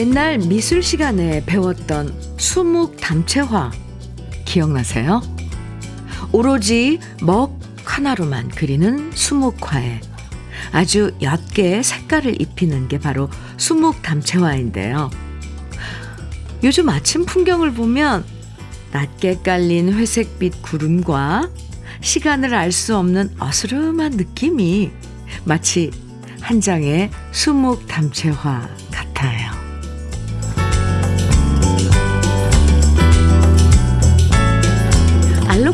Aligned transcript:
옛날 0.00 0.38
미술 0.38 0.82
시간에 0.82 1.44
배웠던 1.44 2.38
수묵 2.38 2.96
담채화 2.96 3.70
기억나세요? 4.46 5.20
오로지 6.32 6.98
먹 7.20 7.60
하나로만 7.84 8.48
그리는 8.48 9.12
수묵화에 9.12 10.00
아주 10.72 11.12
옅게 11.20 11.82
색깔을 11.82 12.40
입히는 12.40 12.88
게 12.88 12.98
바로 12.98 13.28
수묵 13.58 14.00
담채화인데요. 14.00 15.10
요즘 16.64 16.88
아침 16.88 17.26
풍경을 17.26 17.74
보면 17.74 18.24
낮게 18.92 19.40
깔린 19.42 19.92
회색빛 19.92 20.62
구름과 20.62 21.50
시간을 22.00 22.54
알 22.54 22.72
수 22.72 22.96
없는 22.96 23.34
어스름한 23.38 24.12
느낌이 24.12 24.92
마치 25.44 25.90
한 26.40 26.62
장의 26.62 27.10
수묵 27.32 27.86
담채화 27.86 28.80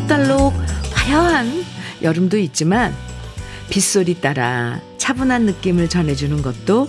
알록달록 0.06 0.54
화려한 0.92 1.64
여름도 2.02 2.38
있지만 2.38 2.94
빗소리 3.70 4.20
따라 4.20 4.80
차분한 4.98 5.46
느낌을 5.46 5.88
전해주는 5.88 6.42
것도 6.42 6.88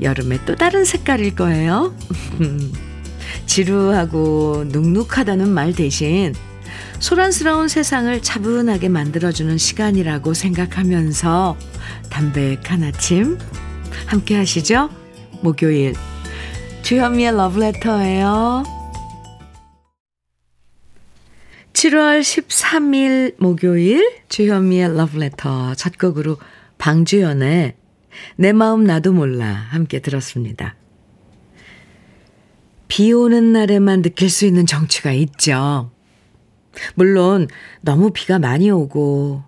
여름의 0.00 0.40
또 0.46 0.54
다른 0.56 0.84
색깔일 0.84 1.34
거예요. 1.34 1.94
지루하고 3.46 4.64
눅눅하다는 4.68 5.48
말 5.48 5.74
대신 5.74 6.34
소란스러운 7.00 7.68
세상을 7.68 8.22
차분하게 8.22 8.88
만들어주는 8.88 9.58
시간이라고 9.58 10.34
생각하면서 10.34 11.56
담백한 12.08 12.84
아침 12.84 13.38
함께 14.06 14.36
하시죠? 14.36 14.88
목요일 15.40 15.94
주현미의 16.82 17.36
러브레터예요. 17.36 18.81
7월 21.82 22.20
13일 22.20 23.34
목요일 23.38 24.20
주현미의 24.28 24.96
러브레터 24.96 25.74
첫 25.74 25.98
곡으로 25.98 26.38
방주연의 26.78 27.74
내 28.36 28.52
마음 28.52 28.84
나도 28.84 29.12
몰라 29.12 29.48
함께 29.48 29.98
들었습니다. 29.98 30.76
비 32.86 33.12
오는 33.12 33.52
날에만 33.52 34.02
느낄 34.02 34.30
수 34.30 34.46
있는 34.46 34.64
정취가 34.64 35.10
있죠. 35.10 35.90
물론 36.94 37.48
너무 37.80 38.12
비가 38.12 38.38
많이 38.38 38.70
오고 38.70 39.42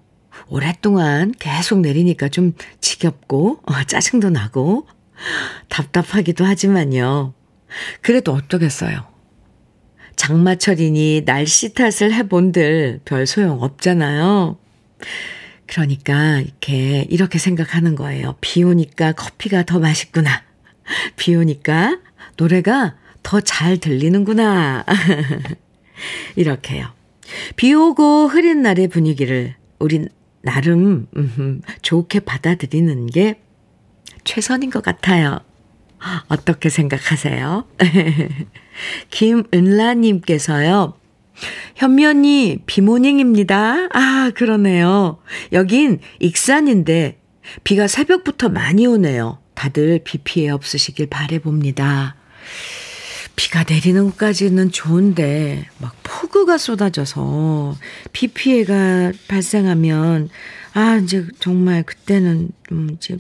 오랫동안 0.49 1.33
계속 1.39 1.83
내리니까 1.83 2.31
좀 2.31 2.55
지겹고 2.81 3.61
어, 3.65 3.85
짜증도 3.87 4.31
나고 4.31 4.89
답답하기도 5.69 6.45
하지만요. 6.45 7.33
그래도 8.03 8.33
어떠겠어요. 8.33 9.14
장마철이니 10.17 11.23
날씨 11.25 11.75
탓을 11.75 12.13
해본들 12.13 13.01
별 13.05 13.27
소용 13.27 13.63
없잖아요. 13.63 14.59
그러니까 15.67 16.41
이렇게 16.41 17.07
이렇게 17.11 17.39
생각하는 17.39 17.95
거예요. 17.95 18.37
비 18.41 18.63
오니까 18.63 19.13
커피가 19.13 19.65
더 19.65 19.79
맛있구나. 19.79 20.43
비 21.17 21.35
오니까 21.35 21.99
노래가 22.37 22.97
더 23.23 23.41
잘 23.41 23.79
들리는구나. 23.79 24.85
이렇게요. 26.37 26.93
비 27.57 27.73
오고 27.73 28.29
흐린 28.29 28.63
날의 28.63 28.89
분위기를 28.89 29.55
우린 29.79 30.09
나름 30.43 31.07
좋게 31.83 32.21
받아들이는 32.21 33.07
게 33.07 33.41
최선인 34.25 34.71
것 34.71 34.83
같아요. 34.83 35.41
어떻게 36.29 36.69
생각하세요? 36.69 37.65
김은라님께서요. 39.11 40.95
현미 41.75 42.07
언니, 42.07 42.59
비모닝입니다. 42.67 43.89
아, 43.93 44.31
그러네요. 44.35 45.19
여긴 45.53 45.99
익산인데, 46.21 47.19
비가 47.65 47.87
새벽부터 47.87 48.49
많이 48.49 48.87
오네요. 48.87 49.39
다들 49.55 50.01
비 50.05 50.19
피해 50.19 50.51
없으시길 50.51 51.09
바래봅니다. 51.09 52.17
비가 53.37 53.65
내리는 53.69 54.05
것까지는 54.11 54.71
좋은데 54.71 55.67
막 55.79 55.95
폭우가 56.03 56.57
쏟아져서 56.59 57.77
비 58.13 58.29
피해가 58.29 59.13
발생하면 59.29 60.29
아 60.73 60.97
이제 60.97 61.27
정말 61.41 61.83
그때는 61.83 62.51
좀 62.69 62.91
이제 62.91 63.19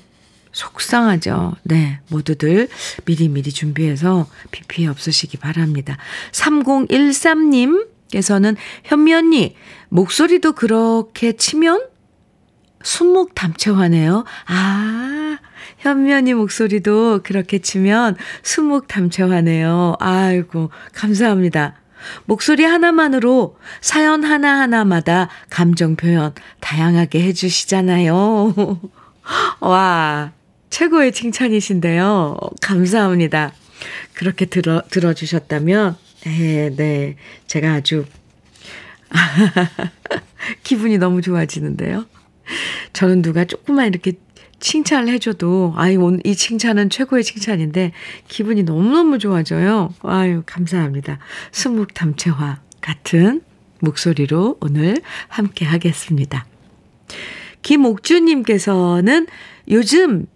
속상하죠. 0.55 1.57
네, 1.65 2.01
모두들 2.09 2.69
미리미리 3.05 3.53
준비해서 3.53 4.27
비 4.51 4.63
피해 4.67 4.89
없으시기 4.89 5.37
바랍니다. 5.37 5.99
3013님께서는 6.33 8.57
현미 8.85 9.13
언니 9.13 9.55
목소리도 9.91 10.53
그렇게 10.53 11.33
치면 11.33 11.89
순목 12.83 13.35
담채화네요. 13.35 14.25
아, 14.47 15.39
현면이 15.79 16.35
목소리도 16.35 17.23
그렇게 17.25 17.59
치면 17.59 18.17
수목 18.43 18.87
담채화네요. 18.89 19.97
아이고, 19.99 20.71
감사합니다. 20.95 21.77
목소리 22.27 22.65
하나만으로 22.65 23.57
사연 23.81 24.25
하나하나마다 24.25 25.31
감정 25.49 25.97
표현 25.97 26.35
다양하게 26.61 27.23
해주시잖아요. 27.23 28.55
와, 29.61 30.33
최고의 30.75 31.13
칭찬이신데요. 31.13 32.37
감사합니다. 32.61 33.53
그렇게 34.13 34.45
들어, 34.45 34.83
들어주셨다면, 34.91 35.97
네, 36.25 36.75
네. 36.75 37.15
제가 37.47 37.75
아주, 37.75 38.05
기분이 40.65 40.99
너무 40.99 41.23
좋아지는데요. 41.23 42.07
저는 42.93 43.23
누가 43.23 43.45
조금만 43.45 43.87
이렇게 43.87 44.15
칭찬을 44.59 45.13
해줘도, 45.13 45.73
오늘 45.77 46.21
이 46.25 46.35
칭찬은 46.35 46.91
최고의 46.91 47.23
칭찬인데, 47.23 47.93
기분이 48.27 48.65
너무너무 48.65 49.21
좋아져요. 49.21 49.95
아유, 50.03 50.43
감사합니다. 50.45 51.21
수묵 51.53 51.95
담채화 51.95 52.63
같은 52.81 53.43
목소리로 53.79 54.59
오늘 54.61 54.97
함께 55.29 55.67
하겠습니다. 55.67 56.45
김옥주님께서는 57.63 59.29
요즘 59.71 60.27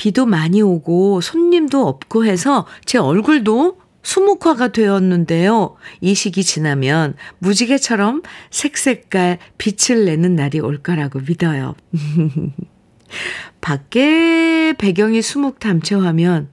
비도 0.00 0.24
많이 0.24 0.62
오고 0.62 1.20
손님도 1.20 1.86
없고 1.86 2.24
해서 2.24 2.66
제 2.86 2.96
얼굴도 2.96 3.76
수묵화가 4.02 4.68
되었는데요. 4.68 5.76
이 6.00 6.14
시기 6.14 6.42
지나면 6.42 7.16
무지개처럼 7.38 8.22
색색깔 8.48 9.36
빛을 9.58 10.06
내는 10.06 10.36
날이 10.36 10.58
올 10.58 10.78
거라고 10.78 11.20
믿어요. 11.20 11.74
밖에 13.60 14.72
배경이 14.78 15.20
수묵 15.20 15.60
담채화면 15.60 16.48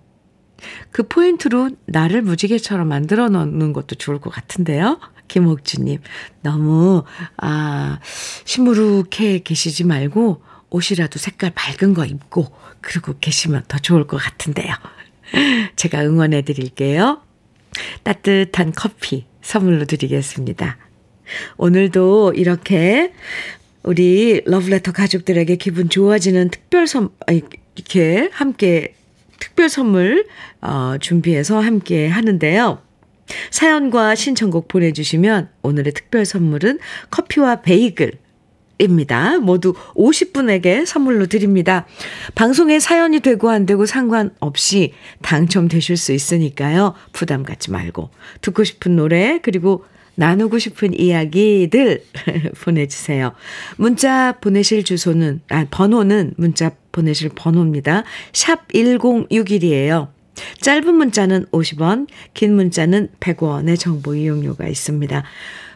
그 0.91 1.07
포인트로 1.07 1.69
나를 1.85 2.23
무지개처럼 2.23 2.89
만들어 2.89 3.29
놓는 3.29 3.71
것도 3.71 3.95
좋을 3.95 4.19
것 4.19 4.29
같은데요. 4.29 4.99
김옥주님, 5.29 6.01
너무, 6.41 7.05
아, 7.37 7.99
시무룩해 8.43 9.39
계시지 9.45 9.85
말고 9.85 10.41
옷이라도 10.69 11.19
색깔 11.19 11.51
밝은 11.55 11.93
거 11.93 12.05
입고 12.05 12.51
그러고 12.81 13.15
계시면 13.19 13.63
더 13.67 13.77
좋을 13.77 14.07
것 14.07 14.17
같은데요. 14.17 14.73
제가 15.75 16.03
응원해 16.03 16.41
드릴게요. 16.41 17.21
따뜻한 18.03 18.73
커피 18.75 19.25
선물로 19.41 19.85
드리겠습니다. 19.85 20.77
오늘도 21.57 22.33
이렇게 22.35 23.13
우리 23.83 24.41
러브레터 24.45 24.91
가족들에게 24.91 25.55
기분 25.57 25.89
좋아지는 25.89 26.49
특별 26.49 26.87
선, 26.87 27.09
이렇게 27.75 28.29
함께 28.31 28.95
특별 29.39 29.69
선물, 29.69 30.27
어, 30.61 30.95
준비해서 30.99 31.59
함께 31.59 32.07
하는데요. 32.07 32.81
사연과 33.51 34.15
신청곡 34.15 34.67
보내주시면 34.67 35.49
오늘의 35.61 35.93
특별 35.93 36.25
선물은 36.25 36.79
커피와 37.11 37.61
베이글, 37.61 38.13
입니다. 38.79 39.39
모두 39.39 39.73
50분에게 39.95 40.85
선물로 40.85 41.27
드립니다. 41.27 41.85
방송에 42.35 42.79
사연이 42.79 43.19
되고 43.19 43.49
안 43.49 43.65
되고 43.65 43.85
상관없이 43.85 44.93
당첨되실 45.21 45.97
수 45.97 46.13
있으니까요. 46.13 46.93
부담 47.11 47.43
갖지 47.43 47.71
말고 47.71 48.09
듣고 48.41 48.63
싶은 48.63 48.95
노래 48.95 49.39
그리고 49.41 49.85
나누고 50.17 50.57
싶은 50.57 50.99
이야기들 50.99 52.03
보내주세요. 52.63 53.33
문자 53.77 54.33
보내실 54.41 54.83
주소는, 54.83 55.41
아, 55.49 55.65
번호는 55.69 56.33
문자 56.37 56.71
보내실 56.91 57.29
번호입니다. 57.35 58.03
샵 58.33 58.67
1061이에요. 58.69 60.07
짧은 60.61 60.93
문자는 60.93 61.45
50원, 61.51 62.07
긴 62.33 62.55
문자는 62.55 63.09
100원의 63.19 63.79
정보 63.79 64.15
이용료가 64.15 64.67
있습니다. 64.67 65.23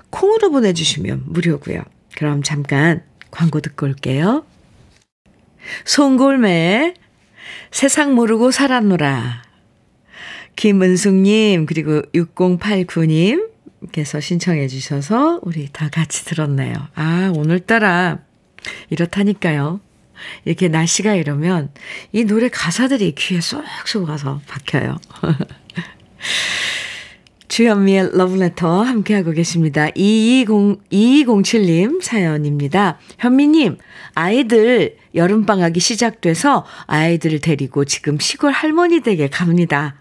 콩으로 0.09 0.51
보내주시면 0.51 1.24
무료고요. 1.27 1.83
그럼 2.16 2.44
잠깐 2.44 3.04
광고 3.31 3.62
듣고 3.62 3.86
올게요. 3.86 4.46
송골매 5.86 6.96
세상 7.72 8.16
모르고 8.16 8.52
살았노라. 8.52 9.44
김은숙님, 10.56 11.66
그리고 11.66 12.02
6089님께서 12.13 14.22
신청해 14.22 14.68
주셔서 14.68 15.40
우리 15.44 15.69
다 15.72 15.90
같이 15.90 16.25
들었네요. 16.25 16.75
아, 16.96 17.31
오늘따라 17.36 18.19
이렇다니까요. 18.90 19.80
이렇게 20.46 20.68
날씨가 20.68 21.16
이러면 21.16 21.72
이 22.12 22.25
노래 22.25 22.50
가사들이 22.50 23.16
귀에 23.16 23.42
쏙쏙 23.42 24.07
와서 24.07 24.40
박혀요. 24.48 24.98
주현미의 27.51 28.12
러브레터 28.13 28.81
함께하고 28.81 29.31
계십니다. 29.31 29.89
2200, 29.94 30.89
2207님 30.89 32.01
사연입니다. 32.01 32.98
현미님, 33.19 33.77
아이들 34.15 34.95
여름방학이 35.13 35.81
시작돼서 35.81 36.65
아이들을 36.88 37.42
데리고 37.42 37.83
지금 37.83 38.19
시골 38.19 38.53
할머니 38.53 39.01
댁에 39.01 39.27
갑니다. 39.27 39.95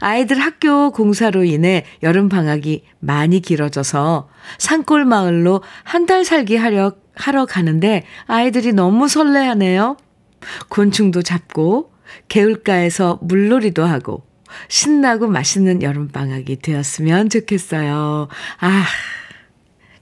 아이들 0.00 0.38
학교 0.38 0.90
공사로 0.90 1.44
인해 1.44 1.84
여름방학이 2.02 2.84
많이 2.98 3.40
길어져서 3.40 4.30
산골 4.56 5.04
마을로 5.04 5.62
한 5.84 6.06
달 6.06 6.24
살기 6.24 6.56
하려, 6.56 6.92
하러 7.14 7.44
가는데 7.44 8.04
아이들이 8.26 8.72
너무 8.72 9.06
설레하네요. 9.06 9.98
곤충도 10.70 11.20
잡고 11.20 11.92
개울가에서 12.28 13.18
물놀이도 13.20 13.84
하고 13.84 14.25
신나고 14.68 15.28
맛있는 15.28 15.82
여름방학이 15.82 16.56
되었으면 16.56 17.28
좋겠어요. 17.30 18.28
아, 18.60 18.84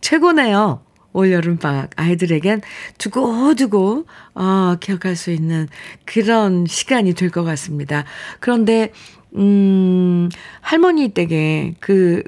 최고네요. 0.00 0.82
올 1.12 1.32
여름방학. 1.32 1.90
아이들에겐 1.96 2.60
두고두고, 2.98 4.06
어, 4.34 4.76
기억할 4.80 5.14
수 5.16 5.30
있는 5.30 5.68
그런 6.04 6.66
시간이 6.66 7.14
될 7.14 7.30
것 7.30 7.44
같습니다. 7.44 8.04
그런데, 8.40 8.92
음, 9.36 10.28
할머니 10.60 11.08
댁에 11.10 11.74
그, 11.80 12.22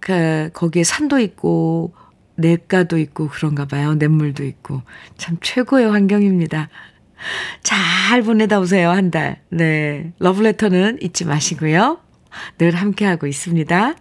그, 0.00 0.50
거기에 0.52 0.84
산도 0.84 1.18
있고, 1.20 1.94
냇가도 2.36 2.98
있고 2.98 3.28
그런가 3.28 3.64
봐요. 3.66 3.94
냇물도 3.94 4.44
있고. 4.44 4.82
참 5.16 5.38
최고의 5.40 5.90
환경입니다. 5.90 6.68
잘 7.62 8.22
보내다 8.22 8.60
오세요, 8.60 8.90
한 8.90 9.10
달. 9.10 9.40
네. 9.50 10.12
러브레터는 10.18 10.98
잊지 11.02 11.24
마시고요. 11.24 11.98
늘 12.58 12.74
함께하고 12.74 13.26
있습니다. 13.26 13.94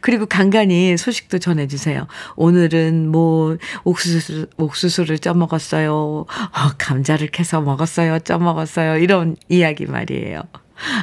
그리고 0.00 0.26
간간히 0.26 0.96
소식도 0.96 1.38
전해주세요. 1.38 2.06
오늘은 2.36 3.10
뭐, 3.10 3.56
옥수수, 3.84 4.46
옥수수를 4.56 5.18
쪄먹었어요. 5.18 5.92
어, 5.94 6.26
감자를 6.78 7.28
캐서 7.28 7.60
먹었어요. 7.60 8.20
쪄먹었어요. 8.20 8.98
이런 8.98 9.36
이야기 9.48 9.86
말이에요. 9.86 10.42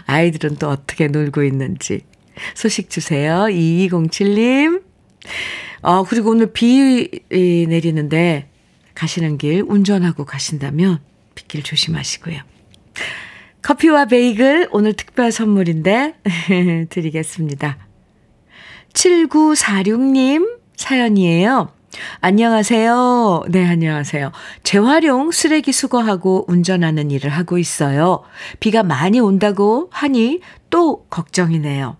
아이들은 0.06 0.58
또 0.58 0.70
어떻게 0.70 1.08
놀고 1.08 1.44
있는지. 1.44 2.02
소식 2.56 2.90
주세요. 2.90 3.46
2207님. 3.50 4.82
어, 5.82 6.04
그리고 6.04 6.32
오늘 6.32 6.52
비 6.54 7.10
내리는데 7.30 8.50
가시는 8.94 9.38
길 9.38 9.64
운전하고 9.68 10.26
가신다면 10.26 11.00
빗길 11.36 11.64
조심하시고요. 11.64 12.40
커피와 13.62 14.06
베이글 14.06 14.70
오늘 14.72 14.94
특별 14.94 15.32
선물인데 15.32 16.16
드리겠습니다. 16.90 17.78
7946님 18.94 20.60
사연이에요. 20.76 21.72
안녕하세요. 22.22 23.44
네, 23.50 23.68
안녕하세요. 23.68 24.32
재활용 24.64 25.32
쓰레기 25.32 25.72
수거하고 25.72 26.46
운전하는 26.48 27.12
일을 27.12 27.30
하고 27.30 27.58
있어요. 27.58 28.24
비가 28.60 28.82
많이 28.82 29.20
온다고 29.20 29.90
하니 29.92 30.40
또 30.70 31.06
걱정이네요. 31.10 31.98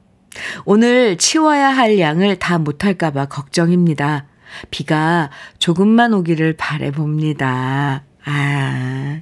오늘 0.66 1.18
치워야 1.18 1.70
할 1.70 2.00
양을 2.00 2.40
다 2.40 2.58
못할까봐 2.58 3.26
걱정입니다. 3.26 4.28
비가 4.70 5.30
조금만 5.60 6.14
오기를 6.14 6.56
바래봅니다. 6.58 8.04
아. 8.26 9.22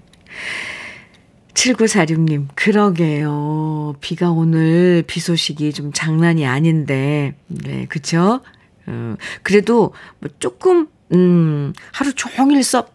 7946님, 1.54 2.48
그러게요. 2.56 3.96
비가 4.00 4.32
오늘 4.32 5.04
비 5.06 5.20
소식이 5.20 5.74
좀 5.74 5.92
장난이 5.92 6.46
아닌데, 6.46 7.36
네, 7.48 7.86
그쵸? 7.90 8.42
어, 8.86 9.16
그래도 9.44 9.94
뭐 10.20 10.30
조금, 10.40 10.88
음, 11.14 11.74
하루 11.92 12.14
종일 12.14 12.64
써, 12.64 12.88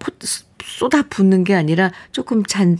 쏟아 0.62 1.02
붓는 1.02 1.44
게 1.44 1.54
아니라 1.54 1.92
조금 2.10 2.42
잔, 2.44 2.78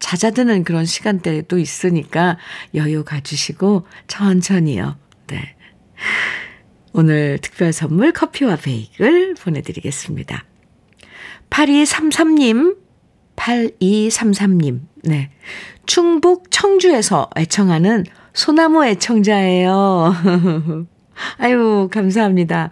잦아드는 0.00 0.64
그런 0.64 0.84
시간대도 0.84 1.58
있으니까 1.58 2.36
여유 2.74 3.04
가지시고 3.04 3.86
천천히요. 4.08 4.96
네. 5.28 5.56
오늘 6.92 7.38
특별 7.40 7.72
선물 7.72 8.12
커피와 8.12 8.56
베이글 8.56 9.34
보내드리겠습니다. 9.34 10.44
8233님, 11.52 12.76
8233님, 13.36 14.80
네. 15.04 15.30
충북 15.84 16.50
청주에서 16.50 17.28
애청하는 17.36 18.04
소나무 18.32 18.86
애청자예요. 18.86 20.14
아유, 21.36 21.88
감사합니다. 21.92 22.70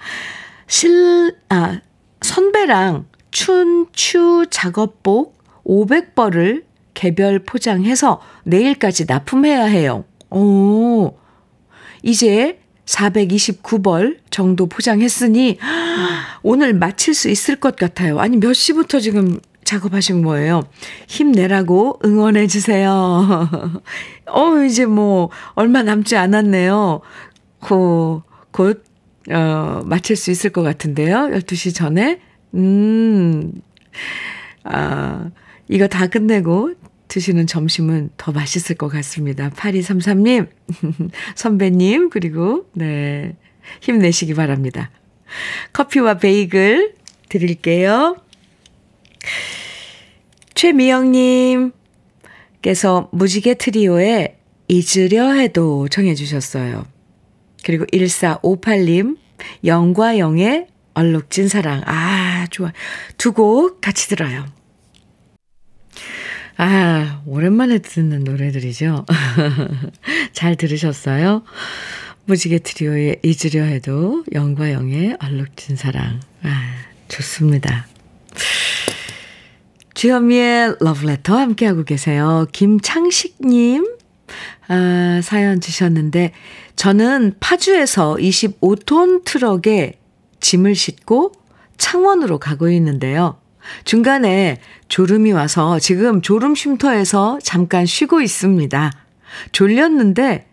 실, 0.67 1.37
아, 1.50 1.81
선배랑 2.23 3.06
춘추 3.31 4.47
작업복 4.50 5.38
500벌을 5.65 6.65
개별 6.94 7.41
포장해서 7.41 8.21
내일까지 8.44 9.05
납품해야 9.06 9.65
해요. 9.65 10.05
오, 10.31 11.19
이제 12.03 12.60
429벌 12.91 14.19
정도 14.31 14.67
포장했으니 14.67 15.59
오늘 16.43 16.75
마칠 16.75 17.15
수 17.15 17.29
있을 17.29 17.57
것 17.57 17.77
같아요. 17.77 18.19
아니, 18.19 18.37
몇 18.37 18.53
시부터 18.53 19.01
지금 19.01 19.39
작업하신 19.65 20.23
거예요? 20.23 20.63
힘내라고 21.07 22.00
응원해 22.05 22.47
주세요. 22.47 23.49
어, 24.26 24.57
이제 24.64 24.87
뭐, 24.87 25.31
얼마 25.55 25.83
남지 25.83 26.17
않았네요. 26.17 27.00
고, 27.61 28.23
곧, 28.50 28.85
어, 29.31 29.83
마칠 29.85 30.17
수 30.17 30.31
있을 30.31 30.50
것 30.50 30.62
같은데요. 30.62 31.31
12시 31.33 31.75
전에. 31.75 32.21
음, 32.55 33.53
아, 34.64 35.31
이거 35.69 35.87
다 35.87 36.09
끝내고 36.09 36.73
드시는 37.11 37.47
점심은 37.49 38.11
더 38.17 38.31
맛있을 38.33 38.76
것 38.76 38.88
같습니다. 38.88 39.50
8233님, 39.50 40.49
선배님, 41.35 42.09
그리고, 42.09 42.67
네, 42.73 43.37
힘내시기 43.83 44.35
바랍니다. 44.35 44.90
커피와 45.73 46.19
베이글 46.19 46.95
드릴게요. 47.29 48.17
최미영님께서 50.55 51.73
무지개 53.12 53.55
트리오에 53.55 54.38
잊으려 54.69 55.33
해도 55.33 55.88
정해주셨어요. 55.88 56.87
그리고 57.64 57.87
1458님, 57.87 59.17
영과 59.64 60.17
영의 60.19 60.69
얼룩진 60.95 61.49
사랑. 61.49 61.83
아, 61.87 62.47
좋아. 62.50 62.73
두 63.19 63.33
곡 63.33 63.81
같이 63.81 64.09
들어요. 64.09 64.47
아, 66.62 67.23
오랜만에 67.25 67.79
듣는 67.79 68.23
노래들이죠. 68.23 69.07
잘 70.35 70.57
들으셨어요? 70.57 71.43
무지개 72.26 72.59
트리오의 72.59 73.21
잊으려 73.23 73.64
해도 73.64 74.23
영과 74.35 74.71
영의 74.71 75.17
얼룩진 75.23 75.76
사랑. 75.76 76.21
아, 76.43 76.75
좋습니다. 77.09 77.87
주현미의 79.95 80.76
러브레터 80.81 81.35
함께하고 81.35 81.85
계세요. 81.85 82.47
김창식님, 82.52 83.97
아, 84.69 85.21
사연 85.25 85.62
주셨는데, 85.62 86.33
저는 86.76 87.37
파주에서 87.40 88.17
25톤 88.17 89.25
트럭에 89.25 89.99
짐을 90.40 90.75
싣고 90.75 91.33
창원으로 91.79 92.38
가고 92.38 92.69
있는데요. 92.69 93.39
중간에 93.85 94.59
졸음이 94.89 95.33
와서 95.33 95.79
지금 95.79 96.23
졸음 96.23 96.55
쉼터에서 96.55 97.39
잠깐 97.43 97.87
쉬고 97.87 98.21
있습니다. 98.21 98.93
졸렸는데 99.53 100.47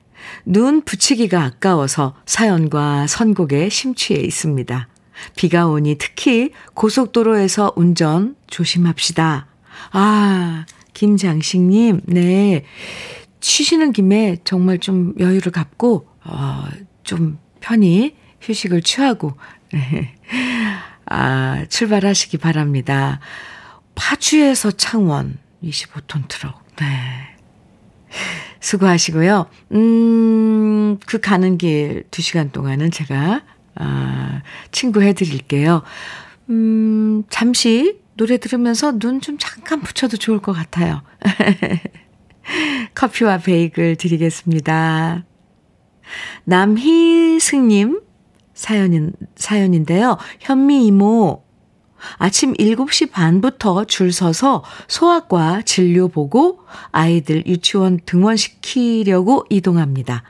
눈 0.45 0.81
붙이기가 0.81 1.41
아까워서 1.43 2.15
사연과 2.25 3.07
선곡에 3.07 3.69
심취해 3.69 4.19
있습니다. 4.19 4.87
비가 5.35 5.67
오니 5.67 5.95
특히 5.97 6.51
고속도로에서 6.73 7.73
운전 7.75 8.35
조심합시다. 8.47 9.47
아, 9.91 10.65
김장식님, 10.93 12.01
네. 12.05 12.63
쉬시는 13.39 13.93
김에 13.93 14.37
정말 14.43 14.79
좀 14.79 15.13
여유를 15.19 15.51
갖고, 15.51 16.07
어, 16.23 16.65
좀 17.03 17.39
편히 17.61 18.15
휴식을 18.41 18.81
취하고, 18.81 19.33
네. 19.71 20.15
아, 21.09 21.65
출발하시기 21.69 22.37
바랍니다. 22.37 23.19
파주에서 23.95 24.71
창원 24.71 25.37
25톤 25.63 26.27
트럭. 26.27 26.63
네. 26.77 26.85
수고하시고요. 28.59 29.47
음, 29.73 30.97
그 31.05 31.19
가는 31.19 31.57
길 31.57 32.03
2시간 32.11 32.51
동안은 32.51 32.91
제가, 32.91 33.43
아, 33.75 34.41
친구 34.71 35.01
해 35.01 35.13
드릴게요. 35.13 35.83
음, 36.49 37.23
잠시 37.29 37.99
노래 38.15 38.37
들으면서 38.37 38.97
눈 38.97 39.21
좀 39.21 39.37
잠깐 39.39 39.81
붙여도 39.81 40.17
좋을 40.17 40.39
것 40.39 40.53
같아요. 40.53 41.01
커피와 42.95 43.37
베이글 43.39 43.95
드리겠습니다. 43.97 45.23
남희승님 46.45 48.01
사연인, 48.57 49.13
사연인데요. 49.35 50.17
현미 50.39 50.87
이모, 50.87 51.43
아침 52.17 52.53
7시 52.55 53.11
반부터 53.11 53.85
줄 53.85 54.11
서서 54.11 54.63
소아과 54.87 55.61
진료 55.61 56.07
보고 56.07 56.61
아이들 56.91 57.45
유치원 57.45 57.99
등원시키려고 58.05 59.45
이동합니다. 59.51 60.23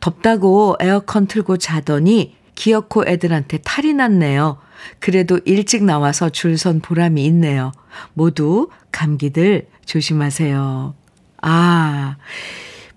덥다고 0.00 0.76
에어컨 0.80 1.26
틀고 1.26 1.58
자더니 1.58 2.34
기어코 2.54 3.04
애들한테 3.06 3.58
탈이 3.58 3.92
났네요. 3.92 4.56
그래도 4.98 5.38
일찍 5.44 5.84
나와서 5.84 6.30
줄 6.30 6.56
선 6.56 6.80
보람이 6.80 7.26
있네요. 7.26 7.72
모두 8.14 8.70
감기들 8.90 9.68
조심하세요. 9.84 10.94
아, 11.42 12.16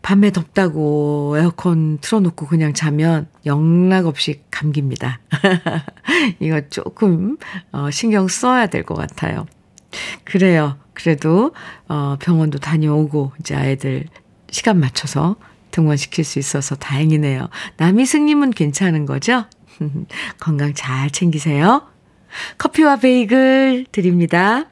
밤에 0.01 0.31
덥다고 0.31 1.35
에어컨 1.37 1.97
틀어놓고 1.99 2.47
그냥 2.47 2.73
자면 2.73 3.27
영락없이 3.45 4.41
감깁니다. 4.49 5.19
이거 6.39 6.61
조금 6.69 7.37
어, 7.71 7.91
신경 7.91 8.27
써야 8.27 8.67
될 8.67 8.83
것 8.83 8.95
같아요. 8.95 9.45
그래요. 10.23 10.77
그래도 10.93 11.53
어, 11.87 12.17
병원도 12.19 12.59
다녀오고 12.59 13.33
이제 13.39 13.55
아이들 13.55 14.05
시간 14.49 14.79
맞춰서 14.79 15.35
등원시킬 15.71 16.23
수 16.23 16.39
있어서 16.39 16.75
다행이네요. 16.75 17.49
남희승님은 17.77 18.51
괜찮은 18.51 19.05
거죠? 19.05 19.45
건강 20.39 20.73
잘 20.73 21.09
챙기세요. 21.11 21.87
커피와 22.57 22.97
베이글 22.97 23.85
드립니다. 23.91 24.65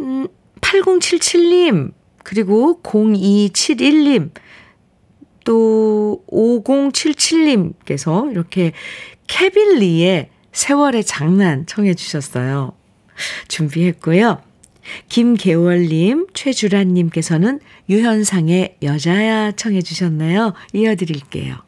음, 0.00 0.28
8077님, 0.60 1.92
그리고 2.28 2.78
0271님, 2.82 4.32
또 5.46 6.22
5077님께서 6.30 8.30
이렇게 8.30 8.72
케빌리의 9.28 10.28
세월의 10.52 11.04
장난 11.04 11.64
청해 11.64 11.94
주셨어요. 11.94 12.72
준비했고요. 13.48 14.42
김계월님, 15.08 16.26
최주란님께서는 16.34 17.60
유현상의 17.88 18.76
여자야 18.82 19.52
청해 19.52 19.80
주셨나요? 19.80 20.52
이어드릴게요. 20.74 21.67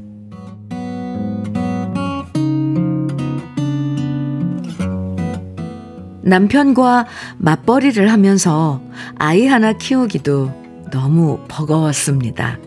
남편과 6.23 7.07
맞벌이를 7.37 8.11
하면서 8.11 8.81
아이 9.17 9.47
하나 9.47 9.73
키우기도 9.73 10.89
너무 10.91 11.39
버거웠습니다. 11.47 12.59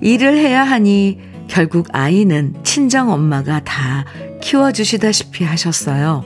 일을 0.00 0.36
해야 0.36 0.64
하니 0.64 1.18
결국 1.48 1.88
아이는 1.92 2.54
친정 2.62 3.10
엄마가 3.10 3.64
다 3.64 4.04
키워주시다시피 4.42 5.44
하셨어요. 5.44 6.24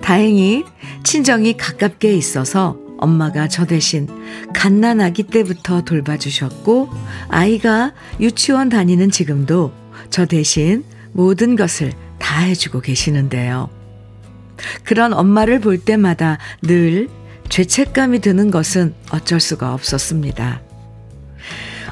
다행히 0.00 0.64
친정이 1.04 1.56
가깝게 1.56 2.14
있어서 2.14 2.76
엄마가 2.98 3.48
저 3.48 3.66
대신 3.66 4.06
갓난 4.54 5.00
아기 5.00 5.24
때부터 5.24 5.82
돌봐주셨고, 5.82 6.88
아이가 7.28 7.92
유치원 8.20 8.68
다니는 8.68 9.10
지금도 9.10 9.72
저 10.10 10.26
대신 10.26 10.84
모든 11.12 11.56
것을 11.56 11.92
다 12.18 12.40
해주고 12.40 12.80
계시는데요. 12.80 13.81
그런 14.84 15.12
엄마를 15.12 15.60
볼 15.60 15.78
때마다 15.78 16.38
늘 16.62 17.08
죄책감이 17.48 18.20
드는 18.20 18.50
것은 18.50 18.94
어쩔 19.10 19.40
수가 19.40 19.74
없었습니다. 19.74 20.62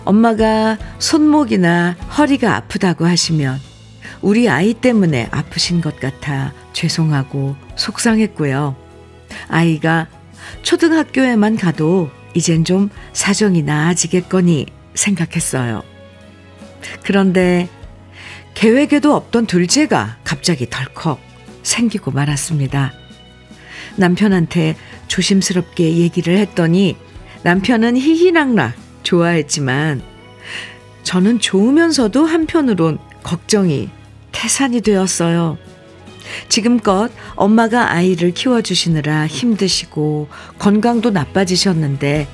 엄마가 0.05 0.79
손목이나 0.99 1.97
허리가 2.17 2.57
아프다고 2.57 3.07
하시면 3.07 3.59
우리 4.23 4.49
아이 4.49 4.75
때문에 4.75 5.29
아프신 5.31 5.81
것 5.81 5.99
같아 6.01 6.53
죄송하고 6.73 7.57
속상했고요. 7.77 8.77
아이가 9.49 10.09
초등학교에만 10.63 11.57
가도 11.57 12.11
이젠 12.35 12.65
좀 12.65 12.91
사정이 13.13 13.63
나아지겠거니 13.63 14.67
생각했어요. 14.95 15.83
그런데 17.05 17.69
계획에도 18.55 19.15
없던 19.15 19.47
둘째가 19.47 20.19
갑자기 20.25 20.69
덜컥 20.69 21.30
생기고 21.63 22.11
말았습니다. 22.11 22.93
남편한테 23.97 24.77
조심스럽게 25.09 25.97
얘기를 25.97 26.37
했더니 26.39 26.97
남편은 27.43 27.97
희희낙낙 27.97 28.75
좋아했지만 29.03 30.03
저는 31.03 31.41
좋으면서도 31.41 32.25
한편으론 32.25 32.99
걱정이 33.23 33.91
태산이 34.33 34.81
되었어요. 34.81 35.59
지금껏 36.49 37.11
엄마가 37.35 37.93
아이를 37.93 38.33
키워주시느라 38.33 39.27
힘드시고 39.27 40.29
건강도 40.59 41.11
나빠지셨는데 41.11 42.29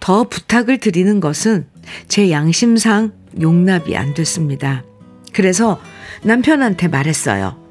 더 0.00 0.24
부탁을 0.24 0.78
드리는 0.78 1.20
것은 1.20 1.66
제 2.08 2.30
양심상 2.30 3.12
용납이 3.40 3.96
안 3.96 4.14
됐습니다. 4.14 4.84
그래서 5.32 5.80
남편한테 6.22 6.88
말했어요. 6.88 7.67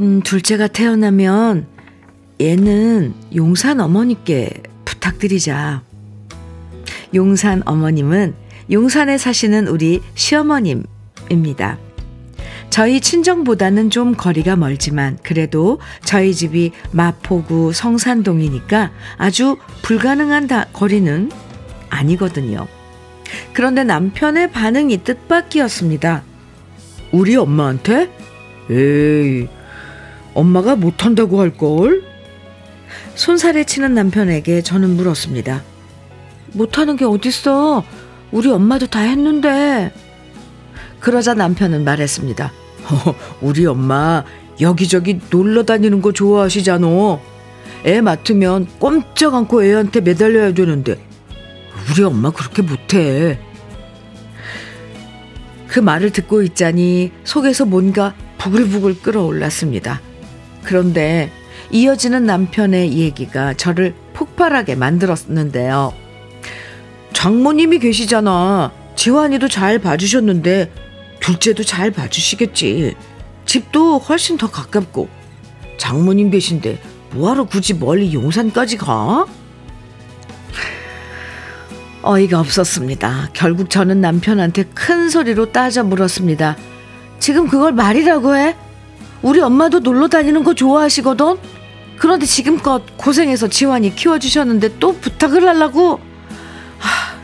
음, 0.00 0.20
둘째가 0.22 0.66
태어나면 0.68 1.66
얘는 2.40 3.14
용산 3.34 3.80
어머니께 3.80 4.62
부탁드리자. 4.84 5.82
용산 7.14 7.62
어머님은 7.64 8.34
용산에 8.70 9.18
사시는 9.18 9.68
우리 9.68 10.00
시어머님입니다. 10.14 11.78
저희 12.70 13.00
친정보다는 13.00 13.90
좀 13.90 14.16
거리가 14.16 14.56
멀지만 14.56 15.16
그래도 15.22 15.78
저희 16.04 16.34
집이 16.34 16.72
마포구 16.90 17.72
성산동이니까 17.72 18.90
아주 19.16 19.58
불가능한 19.82 20.48
다, 20.48 20.66
거리는 20.72 21.30
아니거든요. 21.88 22.66
그런데 23.52 23.84
남편의 23.84 24.50
반응이 24.50 25.04
뜻밖이었습니다. 25.04 26.24
우리 27.12 27.36
엄마한테? 27.36 28.10
에이, 28.68 29.48
엄마가 30.34 30.76
못한다고 30.76 31.40
할걸? 31.40 32.02
손살에 33.14 33.64
치는 33.64 33.94
남편에게 33.94 34.62
저는 34.62 34.90
물었습니다. 34.96 35.62
못하는 36.52 36.96
게 36.96 37.04
어딨어? 37.04 37.84
우리 38.32 38.50
엄마도 38.50 38.86
다 38.86 39.00
했는데. 39.00 39.92
그러자 41.00 41.34
남편은 41.34 41.84
말했습니다. 41.84 42.52
어, 42.90 43.14
우리 43.40 43.66
엄마 43.66 44.24
여기저기 44.60 45.20
놀러 45.30 45.64
다니는 45.64 46.02
거 46.02 46.12
좋아하시잖아. 46.12 46.86
애 47.86 48.00
맡으면 48.00 48.66
꼼짝 48.78 49.34
않고 49.34 49.64
애한테 49.64 50.00
매달려야 50.00 50.54
되는데 50.54 50.98
우리 51.90 52.02
엄마 52.02 52.30
그렇게 52.30 52.62
못해. 52.62 53.38
그 55.68 55.80
말을 55.80 56.10
듣고 56.10 56.42
있자니 56.42 57.10
속에서 57.24 57.64
뭔가 57.64 58.14
부글부글 58.38 59.02
끓어올랐습니다. 59.02 60.00
그런데 60.64 61.30
이어지는 61.70 62.26
남편의 62.26 62.98
얘기가 62.98 63.54
저를 63.54 63.94
폭발하게 64.14 64.74
만들었는데요. 64.74 65.92
장모님이 67.12 67.78
계시잖아. 67.78 68.72
지환이도 68.96 69.48
잘 69.48 69.78
봐주셨는데 69.78 70.72
둘째도 71.20 71.64
잘 71.64 71.90
봐주시겠지. 71.90 72.94
집도 73.46 73.98
훨씬 73.98 74.36
더 74.36 74.50
가깝고 74.50 75.08
장모님 75.78 76.30
계신데 76.30 76.78
뭐하러 77.12 77.44
굳이 77.44 77.74
멀리 77.74 78.12
용산까지 78.12 78.76
가? 78.78 79.26
어이가 82.02 82.38
없었습니다. 82.40 83.30
결국 83.32 83.70
저는 83.70 84.00
남편한테 84.00 84.64
큰 84.74 85.08
소리로 85.08 85.52
따져 85.52 85.82
물었습니다. 85.84 86.56
지금 87.18 87.48
그걸 87.48 87.72
말이라고 87.72 88.36
해? 88.36 88.54
우리 89.24 89.40
엄마도 89.40 89.80
놀러 89.80 90.06
다니는 90.06 90.44
거 90.44 90.52
좋아하시거든? 90.52 91.36
그런데 91.96 92.26
지금껏 92.26 92.82
고생해서 92.98 93.48
지환이 93.48 93.96
키워주셨는데 93.96 94.78
또 94.78 94.94
부탁을 94.98 95.48
하려고? 95.48 95.98
하, 96.78 97.16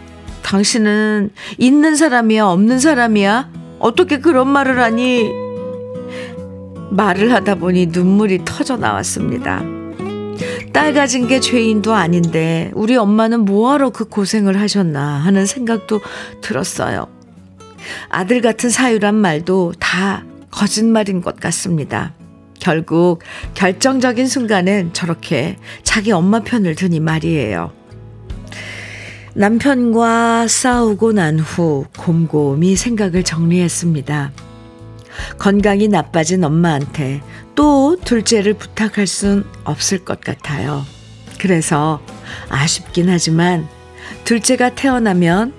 당신은 0.43 1.29
있는 1.59 1.97
사람이야, 1.97 2.47
없는 2.47 2.79
사람이야? 2.79 3.51
어떻게 3.79 4.19
그런 4.19 4.49
말을 4.49 4.81
하니? 4.81 5.31
말을 6.91 7.35
하다 7.35 7.57
보니 7.57 7.89
눈물이 7.89 8.47
터져 8.47 8.79
나왔습니다. 8.79 9.63
딸 10.73 10.95
가진 10.95 11.29
게 11.29 11.39
죄인도 11.39 11.93
아닌데 11.93 12.71
우리 12.73 12.97
엄마는 12.97 13.45
뭐하러 13.45 13.91
그 13.91 14.07
고생을 14.07 14.59
하셨나 14.59 15.19
하는 15.19 15.45
생각도 15.45 16.01
들었어요. 16.41 17.09
아들 18.09 18.41
같은 18.41 18.71
사유란 18.71 19.17
말도 19.17 19.75
다 19.79 20.25
거짓말인 20.51 21.21
것 21.21 21.37
같습니다. 21.37 22.15
결국 22.59 23.23
결정적인 23.55 24.27
순간엔 24.27 24.93
저렇게 24.93 25.57
자기 25.83 26.13
엄마 26.13 26.41
편을 26.41 26.75
드니 26.75 27.01
말이에요. 27.01 27.73
남편과 29.35 30.49
싸우고 30.49 31.13
난 31.13 31.39
후 31.39 31.87
곰곰이 31.97 32.77
생각을 32.77 33.23
정리했습니다. 33.23 34.33
건강이 35.39 35.89
나빠진 35.89 36.45
엄마한테 36.45 37.21
또 37.55 37.97
둘째를 38.05 38.55
부탁할 38.55 39.07
순 39.07 39.45
없을 39.65 40.05
것 40.05 40.21
같아요. 40.21 40.85
그래서 41.39 42.01
아쉽긴 42.49 43.09
하지만 43.09 43.67
둘째가 44.25 44.75
태어나면 44.75 45.53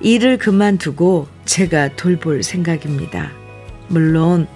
일을 0.00 0.38
그만두고 0.38 1.28
제가 1.44 1.94
돌볼 1.96 2.42
생각입니다. 2.42 3.30
물론 3.90 4.46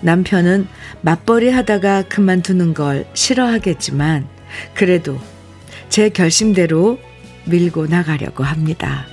남편은 0.00 0.66
맞벌이 1.02 1.50
하다가 1.50 2.02
그만두는 2.08 2.74
걸 2.74 3.06
싫어하겠지만 3.12 4.26
그래도 4.74 5.18
제 5.88 6.08
결심대로 6.08 6.98
밀고 7.44 7.86
나가려고 7.86 8.44
합니다. 8.44 9.06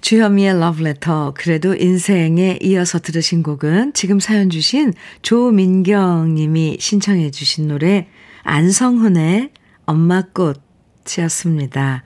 주현미의 0.00 0.58
러브레터 0.58 1.34
그래도 1.36 1.74
인생에 1.74 2.60
이어서 2.62 2.98
들으신 2.98 3.42
곡은 3.42 3.92
지금 3.92 4.20
사연 4.20 4.48
주신 4.48 4.94
조민경 5.20 6.34
님이 6.34 6.78
신청해 6.80 7.30
주신 7.30 7.68
노래 7.68 8.08
안성훈의 8.42 9.50
엄마꽃 9.84 10.67
이었습니다. 11.16 12.02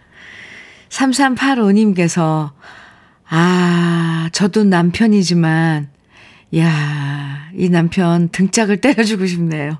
3385님께서 0.88 2.52
아 3.28 4.28
저도 4.32 4.64
남편이지만 4.64 5.90
야, 6.56 7.48
이 7.56 7.70
남편 7.70 8.28
등짝을 8.28 8.82
때려주고 8.82 9.26
싶네요. 9.26 9.78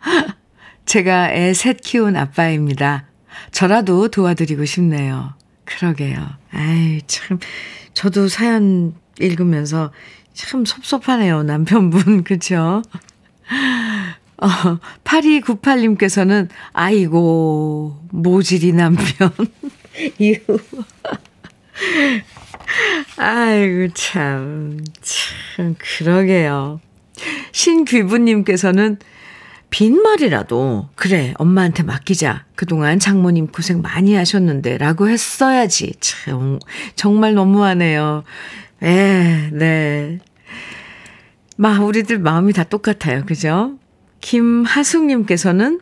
제가 0.84 1.32
애 1.32 1.52
셋 1.54 1.80
키운 1.80 2.16
아빠입니다. 2.16 3.06
저라도 3.52 4.08
도와드리고 4.08 4.64
싶네요. 4.64 5.34
그러게요. 5.64 6.28
아이, 6.50 7.02
참. 7.06 7.38
저도 7.94 8.28
사연 8.28 8.94
읽으면서 9.20 9.92
참 10.32 10.64
섭섭하네요. 10.64 11.42
남편분. 11.44 12.24
그쵸? 12.24 12.82
어, 14.40 14.46
8298님께서는, 15.04 16.48
아이고, 16.72 17.98
모질이 18.10 18.72
남편. 18.72 19.32
이후. 20.18 20.58
아이고, 23.16 23.92
참. 23.94 24.78
참, 25.00 25.74
그러게요. 25.78 26.80
신귀부님께서는 27.50 28.98
빈말이라도, 29.70 30.88
그래, 30.94 31.34
엄마한테 31.38 31.82
맡기자. 31.82 32.44
그동안 32.54 33.00
장모님 33.00 33.48
고생 33.48 33.82
많이 33.82 34.14
하셨는데, 34.14 34.78
라고 34.78 35.08
했어야지. 35.08 35.94
참, 35.98 36.60
정말 36.94 37.34
너무하네요. 37.34 38.22
에, 38.82 39.50
네. 39.50 40.20
마, 41.56 41.80
우리들 41.80 42.20
마음이 42.20 42.52
다 42.52 42.62
똑같아요. 42.62 43.24
그죠? 43.26 43.77
김하숙님께서는 44.20 45.80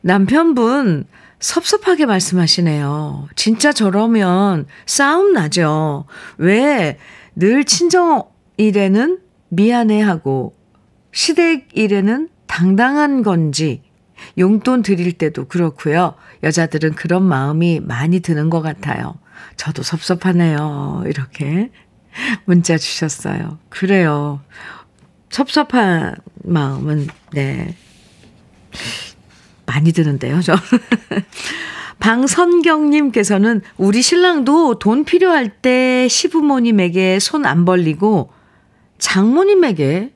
남편분 0.00 1.04
섭섭하게 1.40 2.06
말씀하시네요. 2.06 3.28
진짜 3.34 3.72
저러면 3.72 4.66
싸움 4.86 5.32
나죠. 5.32 6.06
왜 6.38 6.98
늘 7.34 7.64
친정 7.64 8.24
일에는 8.56 9.18
미안해하고 9.48 10.54
시댁 11.12 11.68
일에는 11.74 12.28
당당한 12.46 13.22
건지 13.22 13.82
용돈 14.38 14.82
드릴 14.82 15.12
때도 15.14 15.46
그렇고요. 15.48 16.14
여자들은 16.42 16.94
그런 16.94 17.22
마음이 17.24 17.80
많이 17.80 18.20
드는 18.20 18.50
것 18.50 18.60
같아요. 18.60 19.18
저도 19.56 19.82
섭섭하네요. 19.82 21.04
이렇게 21.06 21.70
문자 22.44 22.76
주셨어요. 22.76 23.58
그래요. 23.68 24.40
섭섭한 25.32 26.14
마음은, 26.44 27.08
네. 27.32 27.74
많이 29.64 29.92
드는데요, 29.92 30.42
저. 30.42 30.54
방선경님께서는 32.00 33.62
우리 33.78 34.02
신랑도 34.02 34.78
돈 34.78 35.04
필요할 35.04 35.48
때 35.62 36.06
시부모님에게 36.08 37.18
손 37.18 37.46
안 37.46 37.64
벌리고 37.64 38.30
장모님에게 38.98 40.12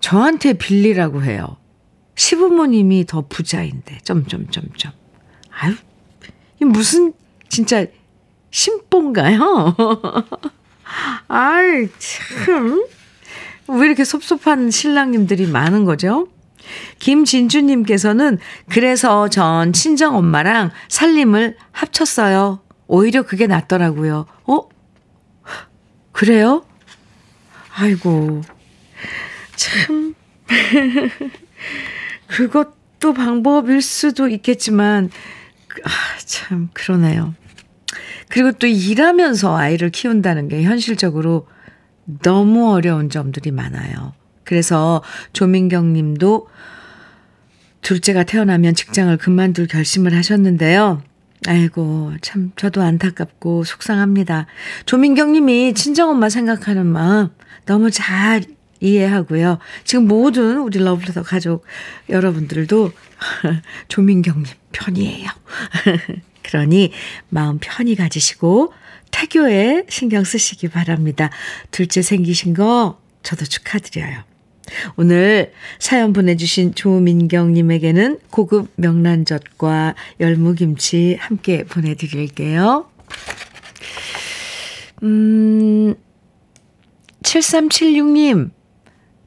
저한테 0.00 0.52
빌리라고 0.52 1.24
해요. 1.24 1.56
시부모님이 2.14 3.04
더 3.06 3.26
부자인데, 3.28 3.98
점점점점. 4.04 4.92
아유, 5.50 5.74
이 6.62 6.64
무슨, 6.64 7.12
진짜, 7.48 7.84
심보인가요? 8.50 9.74
아이, 11.26 11.88
참. 11.98 12.86
왜 13.68 13.86
이렇게 13.86 14.04
섭섭한 14.04 14.70
신랑님들이 14.70 15.46
많은 15.46 15.84
거죠? 15.84 16.28
김진주님께서는 16.98 18.38
그래서 18.68 19.28
전 19.28 19.72
친정 19.72 20.16
엄마랑 20.16 20.70
살림을 20.88 21.56
합쳤어요. 21.72 22.60
오히려 22.86 23.22
그게 23.22 23.46
낫더라고요. 23.46 24.26
어? 24.44 24.68
그래요? 26.12 26.64
아이고, 27.74 28.42
참. 29.54 30.14
그것도 32.28 33.12
방법일 33.12 33.82
수도 33.82 34.28
있겠지만, 34.28 35.10
아, 35.84 35.90
참, 36.24 36.70
그러네요. 36.72 37.34
그리고 38.28 38.52
또 38.52 38.66
일하면서 38.66 39.56
아이를 39.56 39.90
키운다는 39.90 40.48
게 40.48 40.62
현실적으로 40.62 41.46
너무 42.22 42.72
어려운 42.72 43.10
점들이 43.10 43.50
많아요. 43.50 44.14
그래서 44.44 45.02
조민경 45.32 45.92
님도 45.92 46.48
둘째가 47.82 48.24
태어나면 48.24 48.74
직장을 48.74 49.16
그만둘 49.16 49.66
결심을 49.66 50.14
하셨는데요. 50.14 51.02
아이고, 51.46 52.12
참, 52.22 52.50
저도 52.56 52.82
안타깝고 52.82 53.64
속상합니다. 53.64 54.46
조민경 54.86 55.32
님이 55.32 55.74
친정엄마 55.74 56.28
생각하는 56.28 56.86
마음 56.86 57.28
너무 57.66 57.90
잘 57.90 58.42
이해하고요. 58.80 59.58
지금 59.84 60.06
모든 60.06 60.58
우리 60.58 60.78
러브레터 60.78 61.22
가족 61.22 61.64
여러분들도 62.08 62.92
조민경 63.88 64.42
님 64.42 64.44
편이에요. 64.72 65.28
그러니 66.42 66.92
마음 67.28 67.58
편히 67.60 67.94
가지시고 67.96 68.72
태교에 69.10 69.84
신경 69.88 70.24
쓰시기 70.24 70.68
바랍니다. 70.68 71.30
둘째 71.70 72.02
생기신 72.02 72.54
거 72.54 72.98
저도 73.22 73.44
축하드려요. 73.44 74.24
오늘 74.96 75.52
사연 75.78 76.12
보내주신 76.12 76.74
조민경님에게는 76.74 78.18
고급 78.30 78.70
명란젓과 78.76 79.94
열무김치 80.20 81.16
함께 81.20 81.64
보내드릴게요. 81.64 82.88
음, 85.02 85.94
7376님, 87.22 88.50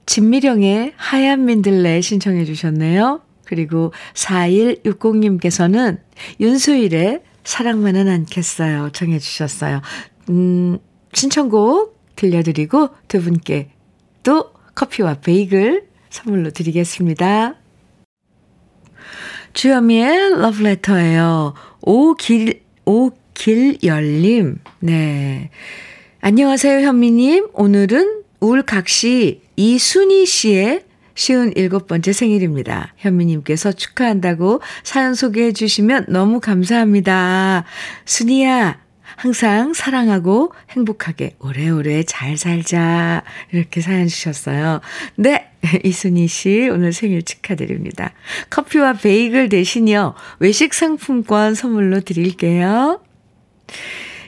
진미령의 0.06 0.94
하얀 0.96 1.46
민들레 1.46 2.02
신청해 2.02 2.46
주셨네요. 2.46 3.22
그리고 3.46 3.94
4160님께서는 4.14 6.00
윤수일의 6.40 7.22
사랑만은 7.50 8.08
않겠어요. 8.08 8.92
청해 8.92 9.18
주셨어요. 9.18 9.82
음, 10.30 10.78
신청곡 11.14 11.98
들려드리고 12.16 12.90
두 13.08 13.24
분께 13.24 13.72
또 14.22 14.52
커피와 14.76 15.16
베이글 15.16 15.88
선물로 16.12 16.52
드리겠습니다. 16.52 17.56
주현미의 19.54 20.40
러브레터예요. 20.40 21.56
오길, 21.82 22.62
오길열님. 22.86 24.60
네. 24.82 25.50
안녕하세요, 26.22 26.86
현미님. 26.86 27.50
오늘은 27.54 28.26
울각시 28.42 29.42
이순희 29.56 30.28
씨의 30.28 30.84
쉬운 31.20 31.52
일곱 31.58 31.86
번째 31.88 32.14
생일입니다. 32.14 32.94
현미님께서 32.96 33.74
축하한다고 33.74 34.62
사연 34.84 35.16
소개해 35.16 35.52
주시면 35.52 36.06
너무 36.08 36.40
감사합니다. 36.40 37.66
순이야, 38.06 38.80
항상 39.18 39.74
사랑하고 39.74 40.54
행복하게 40.70 41.36
오래오래 41.40 42.04
잘 42.04 42.38
살자. 42.38 43.24
이렇게 43.52 43.82
사연 43.82 44.08
주셨어요. 44.08 44.80
네. 45.18 45.52
이순희 45.84 46.30
씨, 46.30 46.70
오늘 46.72 46.94
생일 46.94 47.22
축하드립니다. 47.24 48.14
커피와 48.50 48.94
베이글 48.94 49.50
대신요, 49.50 50.14
외식 50.40 50.74
상품권 50.74 51.54
선물로 51.54 52.00
드릴게요. 52.00 53.02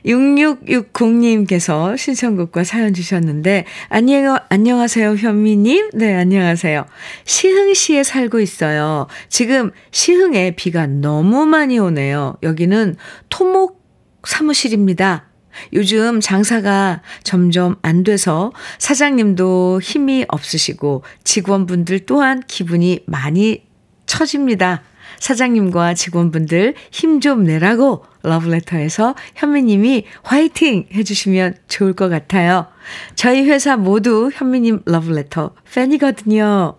6660님께서 0.06 1.98
신청곡과 1.98 2.64
사연 2.64 2.94
주셨는데, 2.94 3.66
안녕, 3.90 4.38
안녕하세요, 4.50 5.16
현미님. 5.16 5.92
네, 5.94 6.16
안녕하세요. 6.16 6.86
시흥시에 7.26 8.04
살고 8.04 8.40
있어요. 8.40 9.08
지금 9.30 9.72
시흥에 9.92 10.56
비가 10.56 10.88
너무 10.88 11.46
많이 11.46 11.78
오네요. 11.80 12.38
여기는 12.44 12.96
토목 13.30 13.82
사무실입니다. 14.24 15.26
요즘 15.74 16.22
장사가 16.22 17.02
점점 17.24 17.76
안 17.82 18.04
돼서 18.04 18.52
사장님도 18.80 19.82
힘이 19.84 20.26
없으시고 20.28 21.04
직원분들 21.24 22.06
또한 22.06 22.42
기분이 22.48 23.04
많이 23.06 23.64
처집니다. 24.06 24.84
사장님과 25.22 25.94
직원분들 25.94 26.74
힘 26.92 27.22
좀 27.22 27.44
내라고 27.44 28.04
러브레터에서 28.24 29.14
현미님이 29.36 30.06
화이팅 30.24 30.88
해주시면 30.92 31.56
좋을 31.68 31.94
것 31.94 32.10
같아요. 32.10 32.66
저희 33.14 33.44
회사 33.44 33.78
모두 33.78 34.32
현미님 34.34 34.82
러브레터 34.86 35.52
팬이거든요. 35.72 36.78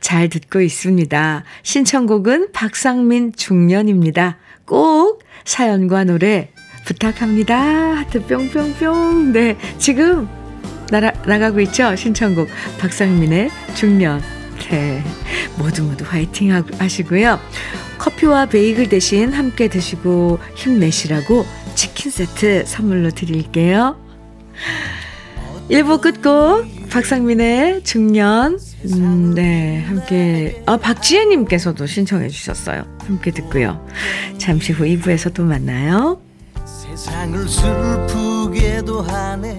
잘 0.00 0.28
듣고 0.28 0.60
있습니다. 0.60 1.44
신청곡은 1.62 2.52
박상민 2.52 3.32
중년입니다. 3.32 4.38
꼭 4.64 5.22
사연과 5.44 6.04
노래 6.04 6.50
부탁합니다. 6.84 7.56
하트 7.56 8.26
뿅뿅뿅. 8.26 9.32
네, 9.32 9.56
지금 9.78 10.28
나라, 10.90 11.12
나가고 11.26 11.60
있죠? 11.60 11.94
신청곡 11.94 12.48
박상민의 12.80 13.50
중년. 13.76 14.35
네, 14.70 15.02
모두 15.58 15.82
모두 15.84 16.04
화이팅 16.06 16.52
하시고요. 16.78 17.38
커피와 17.98 18.46
베이글 18.46 18.88
대신 18.88 19.32
함께 19.32 19.68
드시고 19.68 20.38
힘내시라고 20.54 21.46
치킨 21.74 22.10
세트 22.10 22.64
선물로 22.66 23.10
드릴게요. 23.10 23.96
1부 25.70 26.00
끝곡 26.00 26.88
박상민의 26.90 27.82
중년 27.82 28.58
음, 28.92 29.34
네 29.34 29.82
함께 29.82 30.62
아 30.66 30.76
박지혜님께서도 30.76 31.86
신청해 31.86 32.28
주셨어요. 32.28 32.84
함께 33.00 33.30
듣고요. 33.32 33.84
잠시 34.38 34.72
후 34.72 34.84
2부에서 34.84 35.34
또 35.34 35.44
만나요. 35.44 36.20
세상을 36.64 37.48
슬프게도 37.48 39.02
하네 39.02 39.58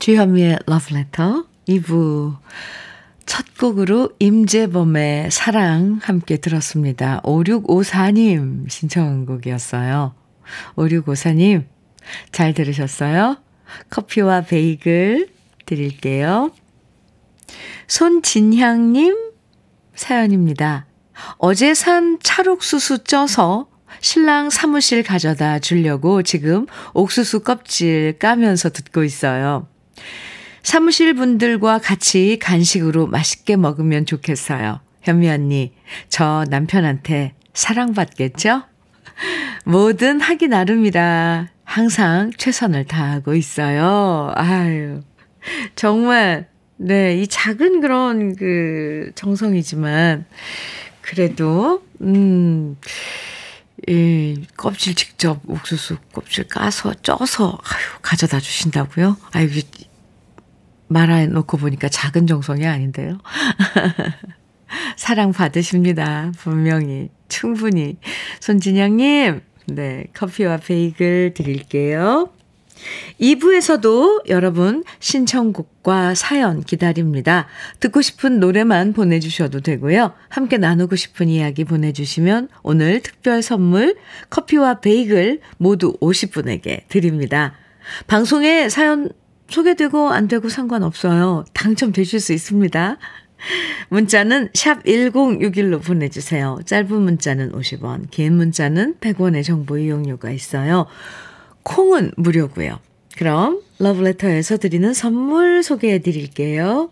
주현미의 0.00 0.60
Letter 0.66 1.44
2부 1.68 2.38
첫 3.26 3.58
곡으로 3.58 4.10
임재범의 4.18 5.30
사랑 5.30 6.00
함께 6.02 6.38
들었습니다. 6.38 7.20
5654님 7.22 8.70
신청곡이었어요. 8.70 10.14
5654님 10.76 11.66
잘 12.32 12.54
들으셨어요? 12.54 13.36
커피와 13.90 14.40
베이글 14.40 15.28
드릴게요. 15.66 16.50
손진향님 17.86 19.32
사연입니다. 19.94 20.86
어제 21.36 21.74
산 21.74 22.18
찰옥수수 22.22 23.04
쪄서 23.04 23.68
신랑 24.00 24.48
사무실 24.48 25.02
가져다 25.02 25.58
주려고 25.58 26.22
지금 26.22 26.64
옥수수 26.94 27.40
껍질 27.40 28.18
까면서 28.18 28.70
듣고 28.70 29.04
있어요. 29.04 29.68
사무실 30.62 31.14
분들과 31.14 31.78
같이 31.78 32.38
간식으로 32.40 33.06
맛있게 33.06 33.56
먹으면 33.56 34.06
좋겠어요. 34.06 34.80
현미 35.02 35.28
언니, 35.30 35.72
저 36.08 36.44
남편한테 36.48 37.34
사랑받겠죠? 37.54 38.62
뭐든 39.64 40.20
하기 40.20 40.48
나름이라 40.48 41.48
항상 41.64 42.30
최선을 42.36 42.84
다하고 42.84 43.34
있어요. 43.34 44.32
아유, 44.34 45.00
정말 45.76 46.50
네, 46.82 47.14
이 47.20 47.26
작은 47.26 47.82
그런 47.82 48.34
그 48.36 49.12
정성이지만, 49.14 50.24
그래도, 51.02 51.84
음, 52.00 52.78
이 53.86 54.46
껍질 54.56 54.94
직접 54.94 55.42
옥수수 55.46 55.98
껍질 56.10 56.48
까서 56.48 56.94
쪄서, 57.02 57.58
아유, 57.62 57.98
가져다 58.00 58.40
주신다고요? 58.40 59.18
아유, 59.32 59.50
말해놓고 60.90 61.56
보니까 61.56 61.88
작은 61.88 62.26
정성이 62.26 62.66
아닌데요. 62.66 63.18
사랑 64.96 65.32
받으십니다. 65.32 66.32
분명히. 66.36 67.08
충분히. 67.28 67.96
손진영님, 68.40 69.40
네, 69.66 70.06
커피와 70.12 70.58
베이글 70.58 71.32
드릴게요. 71.34 72.30
2부에서도 73.20 74.28
여러분 74.30 74.84
신청곡과 75.00 76.14
사연 76.14 76.62
기다립니다. 76.62 77.46
듣고 77.78 78.00
싶은 78.00 78.40
노래만 78.40 78.94
보내주셔도 78.94 79.60
되고요. 79.60 80.14
함께 80.28 80.56
나누고 80.56 80.96
싶은 80.96 81.28
이야기 81.28 81.64
보내주시면 81.64 82.48
오늘 82.62 83.02
특별 83.02 83.42
선물 83.42 83.96
커피와 84.30 84.80
베이글 84.80 85.40
모두 85.58 85.92
50분에게 86.00 86.88
드립니다. 86.88 87.54
방송에 88.06 88.68
사연 88.68 89.10
소개되고 89.50 90.10
안 90.10 90.28
되고 90.28 90.48
상관없어요. 90.48 91.44
당첨되실 91.52 92.20
수 92.20 92.32
있습니다. 92.32 92.96
문자는 93.88 94.50
샵 94.54 94.82
1061로 94.84 95.82
보내주세요. 95.82 96.60
짧은 96.66 96.92
문자는 96.92 97.52
50원, 97.52 98.10
긴 98.10 98.36
문자는 98.36 98.96
100원의 99.00 99.44
정보 99.44 99.78
이용료가 99.78 100.30
있어요. 100.30 100.86
콩은 101.62 102.12
무료고요. 102.16 102.78
그럼 103.16 103.60
러브레터에서 103.78 104.56
드리는 104.58 104.92
선물 104.94 105.62
소개해 105.62 106.00
드릴게요. 106.00 106.90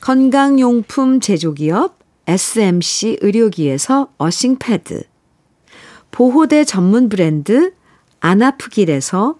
건강용품 0.00 1.20
제조기업 1.20 1.98
SMC 2.26 3.18
의료기에서 3.20 4.12
어싱패드 4.18 5.04
보호대 6.10 6.64
전문 6.64 7.08
브랜드 7.08 7.72
안아프길에서 8.20 9.38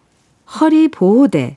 허리보호대 0.60 1.56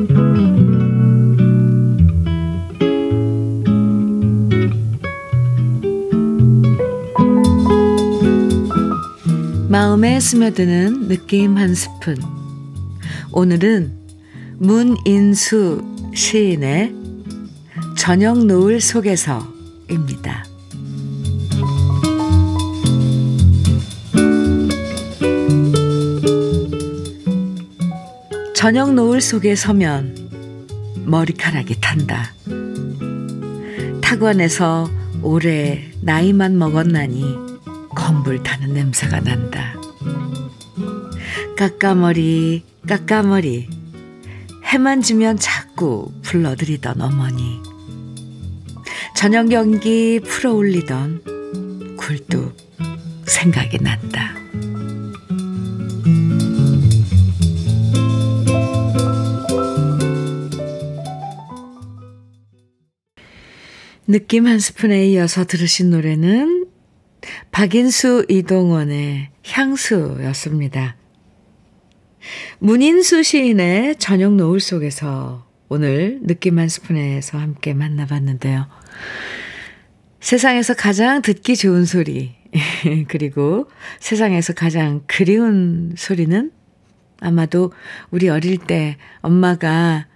마음에 9.71 10.19
스며드는 10.19 11.07
느낌 11.07 11.57
한 11.57 11.73
스푼. 11.73 12.17
오늘은 13.31 13.93
문인수 14.57 16.11
시인의 16.13 16.93
저녁 17.97 18.45
노을 18.45 18.81
속에서입니다. 18.81 20.45
저녁 28.53 28.93
노을 28.93 29.21
속에 29.21 29.55
서면 29.55 30.17
머리카락이 31.05 31.79
탄다. 31.79 32.33
타관에서 34.01 34.91
오래 35.23 35.89
나이만 36.01 36.57
먹었나니 36.57 37.50
건불 37.95 38.43
타는 38.43 38.73
냄새가 38.73 39.19
난다. 39.21 39.75
까까머리, 41.57 42.63
까까머리. 42.87 43.69
해만 44.65 45.01
지면 45.01 45.37
자꾸 45.37 46.11
불러들이던 46.21 47.01
어머니. 47.01 47.59
저녁 49.15 49.51
연기 49.51 50.19
풀어 50.23 50.53
올리던 50.53 51.97
굴뚝 51.97 52.55
생각이 53.25 53.77
난다. 53.81 54.33
느낌 64.07 64.47
한 64.47 64.59
스푼에 64.59 65.07
이어서 65.07 65.45
들으신 65.45 65.89
노래는 65.91 66.60
박인수 67.51 68.25
이동원의 68.29 69.29
향수였습니다. 69.45 70.95
문인수 72.59 73.23
시인의 73.23 73.95
저녁 73.97 74.33
노을 74.35 74.59
속에서 74.59 75.45
오늘 75.69 76.19
느낌 76.21 76.59
한 76.59 76.67
스푼에서 76.67 77.37
함께 77.37 77.73
만나봤는데요. 77.73 78.67
세상에서 80.19 80.75
가장 80.75 81.21
듣기 81.21 81.55
좋은 81.55 81.85
소리, 81.85 82.35
그리고 83.07 83.69
세상에서 83.99 84.53
가장 84.53 85.01
그리운 85.07 85.95
소리는 85.97 86.51
아마도 87.21 87.71
우리 88.11 88.29
어릴 88.29 88.57
때 88.57 88.97
엄마가 89.21 90.07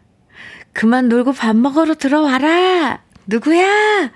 그만 0.73 1.07
놀고 1.07 1.33
밥 1.33 1.55
먹으러 1.55 1.95
들어와라! 1.95 3.01
누구야? 3.27 4.11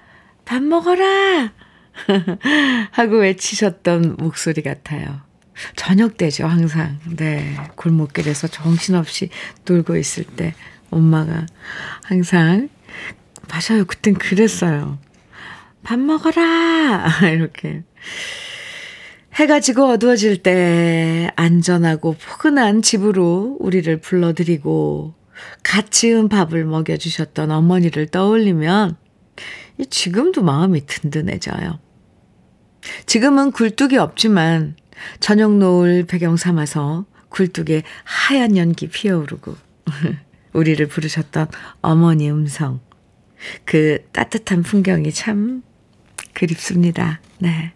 밥 0.46 0.62
먹어라! 0.62 1.54
하고 2.92 3.18
외치셨던 3.18 4.18
목소리 4.18 4.62
같아요. 4.62 5.22
저녁 5.76 6.18
때죠, 6.18 6.48
항상. 6.48 7.00
네. 7.18 7.56
골목길에서 7.76 8.48
정신없이 8.48 9.30
놀고 9.66 9.98
있을 9.98 10.24
때 10.24 10.54
엄마가 10.90 11.46
항상 12.04 12.70
맞아요. 13.50 13.86
그땐 13.86 14.14
그랬어요. 14.16 15.00
밥 15.84 16.00
먹어라! 16.00 17.08
이렇게. 17.34 17.84
해가 19.36 19.60
지고 19.60 19.86
어두워질 19.86 20.44
때 20.44 21.32
안전하고 21.36 22.16
포근한 22.16 22.82
집으로 22.82 23.58
우리를 23.60 24.02
불러들이고 24.02 25.14
갓 25.64 25.92
지은 25.92 26.28
밥을 26.28 26.66
먹여주셨던 26.66 27.52
어머니를 27.52 28.08
떠올리면 28.08 28.98
지금도 29.90 30.44
마음이 30.44 30.86
든든해져요. 30.86 31.80
지금은 33.06 33.52
굴뚝이 33.52 33.98
없지만 33.98 34.76
저녁 35.20 35.58
노을 35.58 36.06
배경 36.06 36.38
삼아서 36.38 37.06
굴뚝에 37.30 37.84
하얀 38.04 38.58
연기 38.58 38.88
피어오르고 38.88 39.56
우리를 40.54 40.86
부르셨던 40.88 41.48
어머니 41.82 42.30
음성. 42.30 42.80
그 43.64 44.00
따뜻한 44.12 44.64
풍경이 44.64 45.12
참 45.14 45.64
그립습니다. 46.34 47.22
네. 47.38 47.74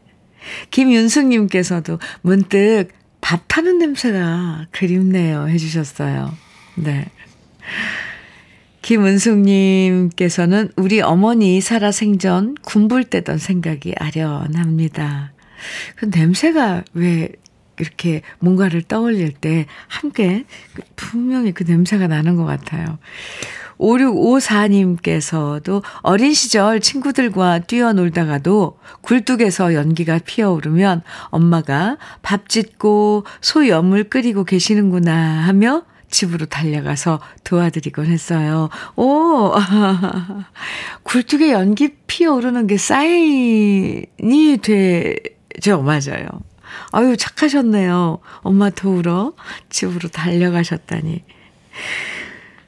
김윤숙님께서도 0.72 2.00
문득 2.22 2.90
밥 3.22 3.48
타는 3.48 3.78
냄새가 3.78 4.68
그립네요. 4.72 5.48
해주셨어요. 5.48 6.34
네. 6.76 7.10
김은숙님께서는 8.84 10.70
우리 10.76 11.02
어머니 11.02 11.62
살아생전 11.62 12.56
군불 12.62 13.06
때던 13.06 13.40
생각이 13.40 13.96
아련합니다. 13.98 15.34
그 15.96 16.12
냄새가 16.14 16.84
왜 16.94 17.30
이렇게 17.80 18.22
뭔가를 18.40 18.84
떠올릴 18.84 19.32
때 19.32 19.66
함께 19.88 20.44
분명히 20.96 21.54
그 21.54 21.64
냄새가 21.64 22.08
나는 22.08 22.36
것 22.36 22.46
같아요. 22.46 23.00
5654님께서도 23.80 25.82
어린 26.02 26.34
시절 26.34 26.80
친구들과 26.80 27.60
뛰어놀다가도 27.60 28.78
굴뚝에서 29.02 29.74
연기가 29.74 30.20
피어오르면 30.20 31.02
엄마가 31.30 31.98
밥 32.22 32.50
짓고 32.50 33.26
소 33.42 33.68
염을 33.68 34.06
끓이고 34.06 34.44
계시는구나 34.44 35.48
하며 35.48 35.84
집으로 36.14 36.46
달려가서 36.46 37.20
도와드리곤 37.44 38.06
했어요. 38.06 38.70
오! 38.96 39.52
굴뚝에 41.04 41.52
연기 41.52 41.96
피어오르는 42.08 42.68
게 42.68 42.78
사인이 42.78 44.58
되죠. 44.62 45.82
맞아요. 45.82 46.28
아유, 46.92 47.18
착하셨네요. 47.18 48.20
엄마 48.42 48.70
도우러 48.70 49.34
집으로 49.70 50.10
달려가셨다니. 50.10 51.24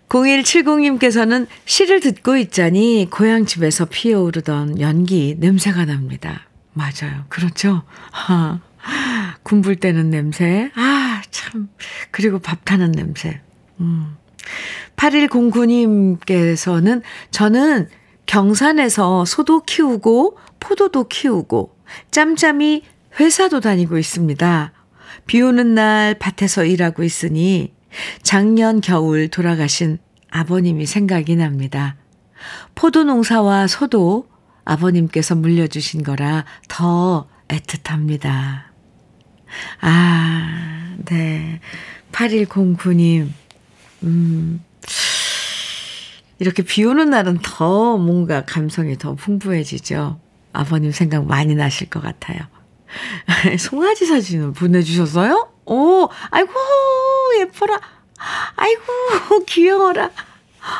0170님께서는 0.10 1.48
시를 1.66 2.00
듣고 2.00 2.38
있자니 2.38 3.10
고향집에서 3.12 3.86
피어오르던 3.86 4.80
연기 4.80 5.36
냄새가 5.40 5.86
납니다. 5.86 6.48
맞아요. 6.74 7.26
그렇죠? 7.30 7.84
하. 8.12 8.60
군불 9.44 9.78
때는 9.78 10.10
냄새. 10.10 10.72
아, 10.76 11.05
참. 11.36 11.69
그리고 12.12 12.39
밥 12.39 12.63
타는 12.63 12.93
냄새. 12.93 13.41
음. 13.82 14.15
8109님께서는 14.95 17.02
저는 17.32 17.89
경산에서 18.26 19.26
소도 19.26 19.63
키우고 19.63 20.38
포도도 20.62 21.10
키우고 21.10 21.76
짬짬이 22.12 22.84
회사도 23.19 23.60
다니고 23.60 23.98
있습니다. 23.98 24.71
비 25.28 25.41
오는 25.41 25.76
날 25.76 26.15
밭에서 26.17 26.63
일하고 26.63 27.04
있으니 27.04 27.74
작년 28.24 28.80
겨울 28.80 29.28
돌아가신 29.28 29.98
아버님이 30.30 30.86
생각이 30.86 31.36
납니다. 31.36 31.98
포도 32.76 33.04
농사와 33.04 33.67
소도 33.67 34.30
아버님께서 34.63 35.36
물려주신 35.36 36.04
거라 36.04 36.45
더 36.69 37.28
애틋합니다. 37.50 38.76
아, 39.82 40.85
네. 41.06 41.60
8109님, 42.12 43.30
음, 44.04 44.64
이렇게 46.40 46.64
비 46.64 46.84
오는 46.86 47.10
날은 47.10 47.40
더 47.44 47.98
뭔가 47.98 48.46
감성이 48.46 48.98
더 48.98 49.16
풍부해지죠. 49.16 50.20
아버님 50.54 50.92
생각 50.92 51.26
많이 51.26 51.56
나실 51.56 51.90
것 51.90 52.02
같아요. 52.02 52.40
송아지 53.60 54.06
사진을 54.06 54.54
보내주셨어요? 54.54 55.50
오, 55.66 56.08
아이고, 56.30 56.54
예뻐라. 57.40 57.80
아이고, 58.56 59.44
귀여워라. 59.48 60.12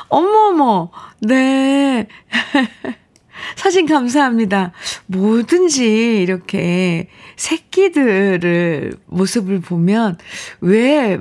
어머어머, 0.10 0.92
네. 1.20 2.08
사진 3.56 3.86
감사합니다. 3.86 4.72
뭐든지 5.08 6.22
이렇게 6.22 7.10
새끼들을 7.36 8.94
모습을 9.08 9.60
보면 9.62 10.18
왜 10.62 11.20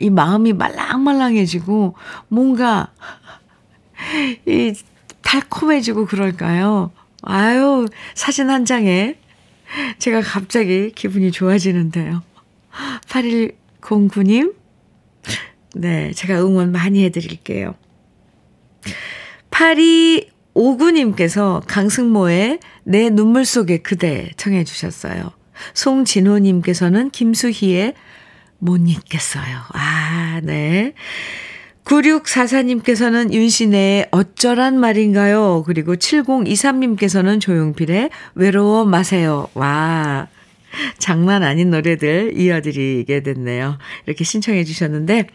이 0.00 0.08
마음이 0.08 0.54
말랑말랑해지고 0.54 1.94
뭔가 2.28 2.92
이 4.46 4.74
달콤해지고 5.20 6.06
그럴까요? 6.06 6.90
아유, 7.22 7.86
사진 8.14 8.48
한 8.48 8.64
장에 8.64 9.16
제가 9.98 10.22
갑자기 10.22 10.90
기분이 10.90 11.30
좋아지는데요. 11.30 12.22
8109님, 13.06 14.54
네, 15.74 16.12
제가 16.12 16.40
응원 16.40 16.72
많이 16.72 17.04
해드릴게요. 17.04 17.74
8259님께서 20.54 21.62
강승모의 21.66 22.60
내 22.84 23.10
눈물 23.10 23.44
속에 23.44 23.78
그대 23.78 24.30
청해 24.36 24.64
주셨어요. 24.64 25.32
송진호님께서는 25.74 27.10
김수희의 27.10 27.94
못 28.58 28.76
잊겠어요. 28.86 29.58
아, 29.72 30.40
네. 30.42 30.94
9644님께서는 31.84 33.32
윤신의 33.32 34.08
어쩌란 34.10 34.78
말인가요? 34.78 35.64
그리고 35.66 35.96
7023님께서는 35.96 37.40
조용필의 37.40 38.10
외로워 38.34 38.84
마세요. 38.84 39.48
와. 39.54 40.28
장난 40.98 41.42
아닌 41.42 41.70
노래들 41.70 42.34
이어드리게 42.36 43.22
됐네요. 43.24 43.78
이렇게 44.06 44.22
신청해 44.22 44.62
주셨는데, 44.64 45.26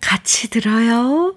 같이 0.00 0.50
들어요. 0.50 1.36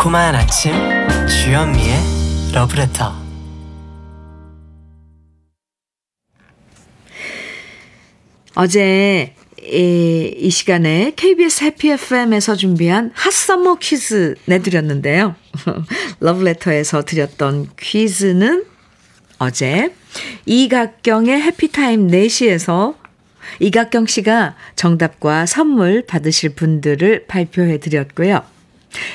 달콤한 0.00 0.34
아침 0.34 0.72
주현미의 1.28 1.94
러브레터 2.54 3.12
어제 8.54 9.34
이, 9.62 10.34
이 10.38 10.50
시간에 10.50 11.12
KBS 11.14 11.64
해피 11.64 11.90
FM에서 11.90 12.56
준비한 12.56 13.10
핫서머 13.12 13.74
퀴즈 13.74 14.36
내드렸는데요. 14.46 15.34
러브레터에서 16.20 17.02
드렸던 17.02 17.68
퀴즈는 17.78 18.64
어제 19.38 19.92
이각경의 20.46 21.42
해피타임 21.42 22.08
4시에서 22.08 22.94
이각경 23.58 24.06
씨가 24.06 24.56
정답과 24.76 25.44
선물 25.44 26.06
받으실 26.06 26.54
분들을 26.54 27.26
발표해 27.26 27.78
드렸고요. 27.78 28.42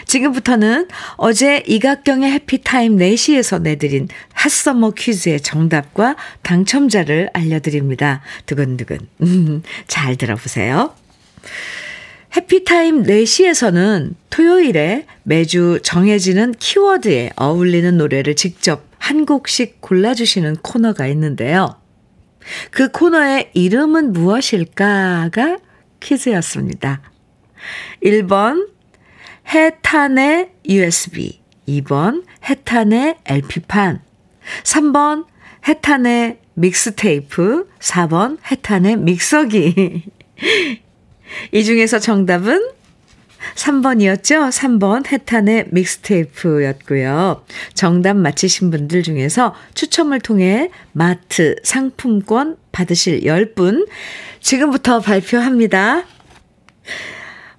지금부터는 0.05 0.87
어제 1.17 1.63
이각경의 1.67 2.31
해피타임 2.31 2.97
4시에서 2.97 3.61
내드린 3.61 4.07
핫서머 4.33 4.91
퀴즈의 4.91 5.41
정답과 5.41 6.15
당첨자를 6.41 7.29
알려드립니다. 7.33 8.21
두근두근. 8.45 8.99
음, 9.21 9.63
잘 9.87 10.15
들어보세요. 10.15 10.93
해피타임 12.35 13.03
4시에서는 13.03 14.13
토요일에 14.29 15.05
매주 15.23 15.79
정해지는 15.83 16.53
키워드에 16.59 17.31
어울리는 17.37 17.97
노래를 17.97 18.35
직접 18.35 18.85
한 18.97 19.25
곡씩 19.25 19.81
골라주시는 19.81 20.57
코너가 20.57 21.07
있는데요. 21.07 21.75
그 22.71 22.89
코너의 22.91 23.51
이름은 23.53 24.13
무엇일까가 24.13 25.57
퀴즈였습니다. 25.99 27.01
1번 28.03 28.74
해탄의 29.47 30.51
USB, 30.69 31.41
2번 31.67 32.23
해탄의 32.49 33.17
LP판, 33.25 34.01
3번 34.63 35.25
해탄의 35.67 36.39
믹스테이프, 36.55 37.67
4번 37.79 38.37
해탄의 38.49 38.97
믹서기. 38.97 40.03
이 41.51 41.63
중에서 41.63 41.99
정답은 41.99 42.71
3번이었죠? 43.55 44.49
3번 44.49 45.11
해탄의 45.11 45.67
믹스테이프였고요. 45.71 47.45
정답 47.73 48.15
맞히신 48.15 48.71
분들 48.71 49.03
중에서 49.03 49.53
추첨을 49.75 50.19
통해 50.19 50.71
마트 50.91 51.55
상품권 51.63 52.57
받으실 52.71 53.21
10분 53.21 53.87
지금부터 54.39 54.99
발표합니다. 54.99 56.03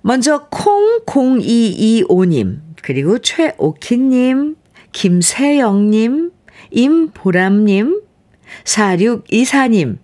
먼저 0.07 0.47
콩0225님, 0.51 2.61
그리고 2.81 3.19
최오키님, 3.19 4.55
김세영님, 4.93 6.31
임보람님, 6.71 8.03
4624님, 8.63 9.99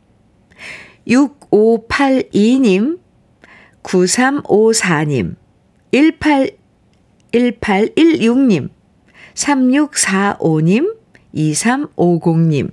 6582님, 1.06 2.98
9354님, 3.84 5.36
18, 5.92 6.58
1816님, 7.30 8.70
3645님, 9.34 10.96
2350님, 11.32 12.72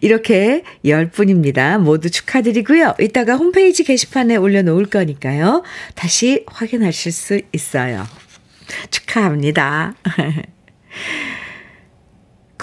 이렇게 0.00 0.64
10분입니다. 0.84 1.78
모두 1.78 2.10
축하드리고요. 2.10 2.94
이따가 3.00 3.36
홈페이지 3.36 3.84
게시판에 3.84 4.36
올려놓을 4.36 4.86
거니까요. 4.86 5.62
다시 5.94 6.44
확인하실 6.46 7.12
수 7.12 7.40
있어요. 7.52 8.04
축하합니다. 8.90 9.94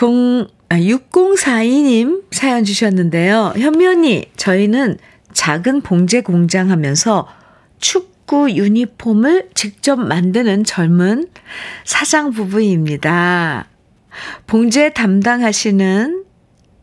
0, 0.02 0.48
아, 0.70 0.78
6042님 0.78 2.24
사연 2.32 2.64
주셨는데요. 2.64 3.54
현미 3.58 3.86
언니, 3.86 4.32
저희는 4.38 4.98
작은 5.34 5.82
봉제 5.82 6.22
공장 6.22 6.72
하면서 6.72 7.28
축구 7.80 8.52
유니폼을 8.52 9.50
직접 9.56 9.98
만드는 10.00 10.64
젊은 10.64 11.28
사장 11.84 12.32
부부입니다. 12.32 13.68
봉제 14.48 14.94
담당하시는 14.94 16.24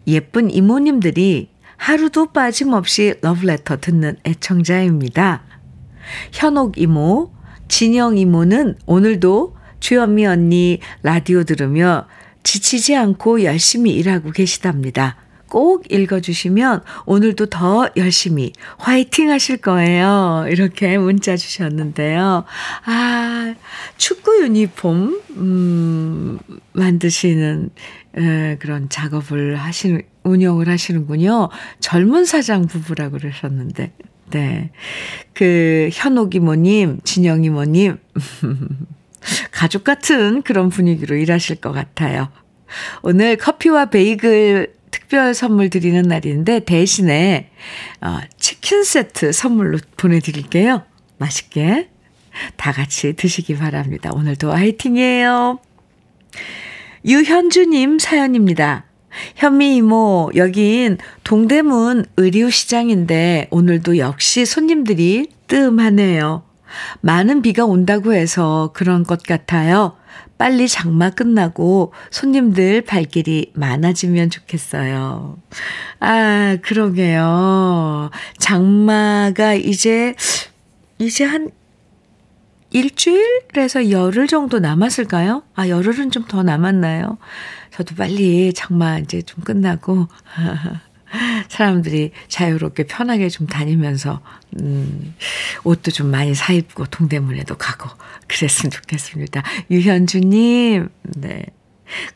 예쁜 0.07 0.51
이모님들이 0.51 1.51
하루도 1.77 2.33
빠짐없이 2.33 3.15
러브레터 3.21 3.79
듣는 3.79 4.17
애청자입니다. 4.25 5.45
현옥 6.33 6.79
이모, 6.79 7.33
진영 7.69 8.17
이모는 8.17 8.77
오늘도 8.87 9.57
주현미 9.81 10.27
언니 10.27 10.81
라디오 11.03 11.45
들으며 11.45 12.07
지치지 12.43 12.97
않고 12.97 13.43
열심히 13.43 13.93
일하고 13.93 14.31
계시답니다. 14.31 15.17
꼭 15.49 15.91
읽어주시면 15.91 16.83
오늘도 17.07 17.47
더 17.47 17.89
열심히 17.97 18.53
화이팅 18.79 19.31
하실 19.31 19.59
거예요. 19.59 20.47
이렇게 20.49 20.99
문자 20.99 21.37
주셨는데요. 21.37 22.45
아, 22.85 23.55
축구 23.97 24.43
유니폼, 24.43 25.21
음, 25.37 26.39
만드시는 26.73 27.71
에, 28.17 28.57
그런 28.59 28.89
작업을 28.89 29.57
하시는, 29.57 30.03
운영을 30.25 30.69
하시는군요. 30.69 31.49
젊은 31.81 32.25
사장 32.25 32.67
부부라고 32.67 33.19
그러셨는데. 33.19 33.93
네. 34.31 34.71
그, 35.35 35.89
현옥 35.93 36.35
이모님, 36.35 37.01
진영 37.05 37.45
이모님, 37.45 37.99
가족 39.53 39.85
같은 39.85 40.43
그런 40.43 40.69
분위기로 40.69 41.17
일하실 41.17 41.57
것 41.57 41.73
같아요. 41.73 42.29
오늘 43.03 43.37
커피와 43.37 43.87
베이글 43.87 44.75
특별 44.91 45.35
선물 45.35 45.71
드리는 45.71 46.01
날인데 46.03 46.61
대신에 46.61 47.51
어, 48.01 48.19
치킨 48.39 48.83
세트 48.83 49.33
선물로 49.33 49.79
보내드릴게요. 49.97 50.85
맛있게 51.19 51.89
다 52.57 52.73
같이 52.73 53.15
드시기 53.15 53.57
바랍니다. 53.57 54.11
오늘도 54.13 54.53
화이팅이에요. 54.53 55.59
유현주님 57.07 58.01
사연입니다. 58.01 58.85
현미 59.37 59.77
이모, 59.77 60.31
여긴 60.35 60.99
동대문 61.23 62.07
의류시장인데 62.17 63.47
오늘도 63.51 63.99
역시 63.99 64.45
손님들이 64.45 65.29
뜸하네요. 65.47 66.43
많은 67.03 67.43
비가 67.43 67.65
온다고 67.65 68.13
해서 68.13 68.71
그런 68.75 69.05
것 69.05 69.23
같아요. 69.23 69.97
빨리 70.37 70.67
장마 70.69 71.11
끝나고 71.11 71.93
손님들 72.11 72.83
발길이 72.83 73.53
많아지면 73.55 74.29
좋겠어요. 74.29 75.39
아, 76.01 76.59
그러게요. 76.61 78.11
장마가 78.39 79.55
이제, 79.55 80.15
이제 80.99 81.25
한 81.25 81.51
일주일에서 82.77 83.91
열흘 83.91 84.27
정도 84.27 84.59
남았을까요? 84.59 85.43
아, 85.55 85.69
열흘은 85.69 86.11
좀 86.11 86.27
더 86.29 86.43
남았나요? 86.43 87.17
저도 87.71 87.95
빨리 87.95 88.53
장마 88.53 88.99
이제 88.99 89.23
좀 89.23 89.45
끝나고 89.45 90.09
사람들이 91.49 92.11
자유롭게 92.29 92.87
편하게 92.87 93.29
좀 93.29 93.47
다니면서 93.47 94.21
음, 94.61 95.15
옷도 95.63 95.93
좀 95.93 96.11
많이 96.11 96.35
사 96.35 96.53
입고 96.53 96.87
동대문에도 96.87 97.57
가고 97.57 97.89
그랬으면 98.27 98.73
좋겠습니다. 98.73 99.45
유현주님, 99.71 100.89
네. 101.17 101.45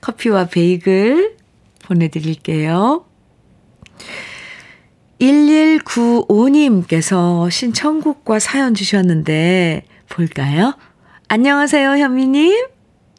커피와 0.00 0.48
베이글 0.48 1.36
보내드릴게요. 1.84 3.04
1195님께서 5.20 7.48
신청곡과 7.50 8.40
사연 8.40 8.74
주셨는데, 8.74 9.84
볼까요? 10.10 10.74
안녕하세요, 11.28 11.92
현미님. 11.92 12.66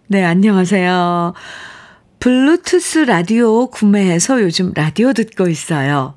네, 0.08 0.24
안녕하세요. 0.24 1.34
블루투스 2.20 3.00
라디오 3.00 3.68
구매해서 3.68 4.44
요즘 4.44 4.72
라디오 4.76 5.14
듣고 5.14 5.48
있어요. 5.48 6.14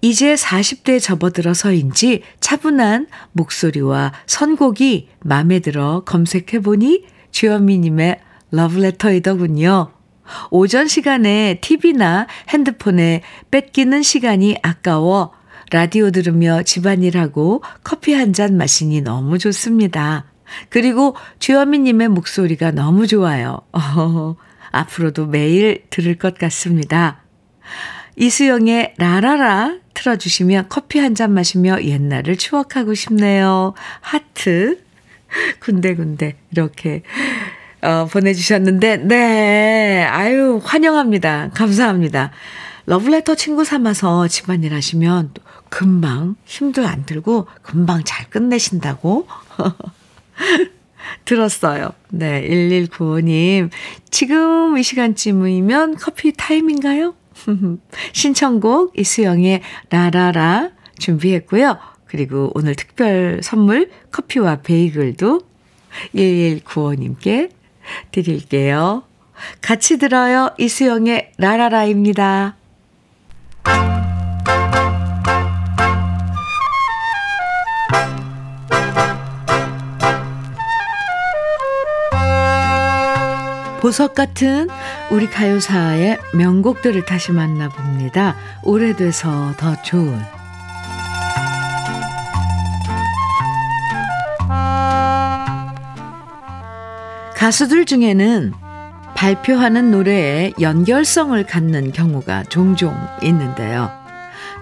이제 0.00 0.34
40대 0.34 1.00
접어들어서인지 1.00 2.22
차분한 2.38 3.08
목소리와 3.32 4.12
선곡이 4.26 5.08
마음에 5.20 5.58
들어 5.60 6.02
검색해보니 6.04 7.06
주현미님의 7.32 8.20
러브레터이더군요. 8.50 9.90
오전 10.50 10.86
시간에 10.86 11.58
TV나 11.60 12.26
핸드폰에 12.50 13.22
뺏기는 13.50 14.02
시간이 14.02 14.58
아까워 14.62 15.32
라디오 15.74 16.12
들으며 16.12 16.62
집안일하고 16.62 17.64
커피 17.82 18.12
한 18.14 18.32
잔 18.32 18.56
마시니 18.56 19.00
너무 19.00 19.38
좋습니다. 19.38 20.24
그리고 20.68 21.16
주현미님의 21.40 22.08
목소리가 22.10 22.70
너무 22.70 23.08
좋아요. 23.08 23.60
어, 23.72 24.36
앞으로도 24.70 25.26
매일 25.26 25.82
들을 25.90 26.14
것 26.14 26.38
같습니다. 26.38 27.24
이수영의 28.14 28.94
라라라 28.98 29.78
틀어주시면 29.94 30.66
커피 30.68 31.00
한 31.00 31.16
잔 31.16 31.32
마시며 31.34 31.82
옛날을 31.82 32.36
추억하고 32.36 32.94
싶네요. 32.94 33.74
하트. 34.00 34.78
군데군데 35.58 36.36
이렇게 36.52 37.02
어, 37.82 38.06
보내주셨는데, 38.06 38.98
네. 38.98 40.04
아유, 40.04 40.60
환영합니다. 40.62 41.50
감사합니다. 41.52 42.30
러브레터 42.86 43.34
친구 43.34 43.64
삼아서 43.64 44.28
집안일 44.28 44.72
하시면 44.74 45.32
금방 45.74 46.36
힘도 46.44 46.86
안 46.86 47.04
들고 47.04 47.48
금방 47.62 48.04
잘 48.04 48.30
끝내신다고 48.30 49.26
들었어요. 51.24 51.90
네, 52.10 52.48
1195님. 52.48 53.70
지금 54.08 54.78
이 54.78 54.84
시간쯤이면 54.84 55.96
커피 55.96 56.32
타임인가요? 56.32 57.16
신청곡 58.12 58.96
이수영의 58.96 59.62
라라라 59.90 60.70
준비했고요. 61.00 61.76
그리고 62.06 62.52
오늘 62.54 62.76
특별 62.76 63.40
선물 63.42 63.90
커피와 64.12 64.60
베이글도 64.62 65.40
1195님께 66.14 67.50
드릴게요. 68.12 69.02
같이 69.60 69.98
들어요. 69.98 70.54
이수영의 70.56 71.32
라라라입니다. 71.36 72.58
보석 83.84 84.14
같은 84.14 84.70
우리 85.10 85.28
가요사의 85.28 86.18
명곡들을 86.32 87.04
다시 87.04 87.32
만나봅니다. 87.32 88.34
오래돼서 88.62 89.52
더 89.58 89.76
좋은 89.82 90.18
가수들 97.36 97.84
중에는 97.84 98.54
발표하는 99.14 99.90
노래에 99.90 100.54
연결성을 100.58 101.44
갖는 101.44 101.92
경우가 101.92 102.44
종종 102.44 102.96
있는데요. 103.22 103.90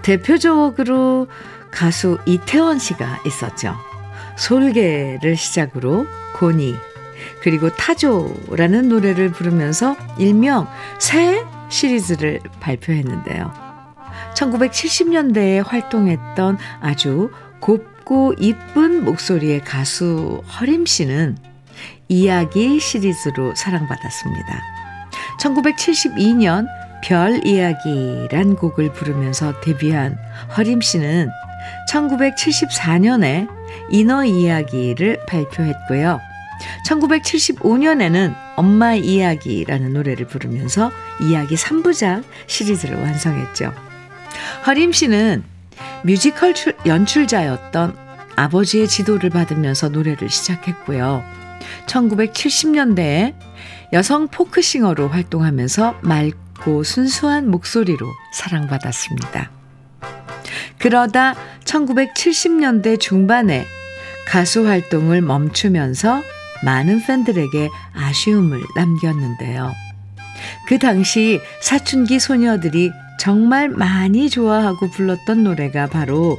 대표적으로 0.03 1.29
가수 1.71 2.19
이태원 2.27 2.81
씨가 2.81 3.21
있었죠. 3.25 3.77
솔개를 4.37 5.37
시작으로 5.37 6.07
고니, 6.35 6.75
그리고 7.43 7.71
타조라는 7.71 8.89
노래를 8.89 9.33
부르면서 9.33 9.97
일명 10.17 10.69
새 11.01 11.45
시리즈를 11.69 12.41
발표했는데요. 12.61 13.53
1970년대에 14.35 15.67
활동했던 15.67 16.59
아주 16.81 17.31
곱고 17.61 18.35
이쁜 18.39 19.05
목소리의 19.05 19.65
가수 19.65 20.43
허림 20.61 20.87
씨는 20.87 21.37
이야기 22.09 22.79
시리즈로 22.79 23.55
사랑받았습니다. 23.57 24.63
1972년 25.41 26.67
별 27.03 27.45
이야기란 27.45 28.55
곡을 28.55 28.93
부르면서 28.93 29.61
데뷔한 29.63 30.17
허림 30.57 30.81
씨는 30.81 31.29
1974년에 31.91 33.49
인어 33.91 34.25
이야기를 34.25 35.27
발표했고요. 35.27 36.21
1975년에는 36.87 38.35
엄마 38.57 38.95
이야기라는 38.95 39.93
노래를 39.93 40.27
부르면서 40.27 40.91
이야기 41.21 41.55
3부작 41.55 42.25
시리즈를 42.47 43.01
완성했죠. 43.01 43.73
허림 44.67 44.93
씨는 44.93 45.45
뮤지컬 46.05 46.55
연출자였던 46.87 47.97
아버지의 48.37 48.89
지도를 48.89 49.31
받으면서 49.31 49.89
노래를 49.89 50.29
시작했고요. 50.29 51.23
1970년대에 51.87 53.35
여성 53.93 54.29
포크싱어로 54.29 55.09
활동하면서 55.09 56.01
맑고 56.03 56.83
순수한 56.83 57.51
목소리로 57.51 58.07
사랑받았습니다. 58.33 59.51
그러다 60.79 61.35
1970년대 61.65 62.99
중반에 62.99 63.67
가수 64.27 64.67
활동을 64.67 65.21
멈추면서 65.21 66.23
많은 66.63 67.03
팬들에게 67.05 67.69
아쉬움을 67.95 68.63
남겼는데요. 68.75 69.73
그 70.67 70.79
당시 70.79 71.41
사춘기 71.61 72.19
소녀들이 72.19 72.91
정말 73.19 73.69
많이 73.69 74.29
좋아하고 74.29 74.91
불렀던 74.91 75.45
노래가 75.45 75.87
바로 75.87 76.39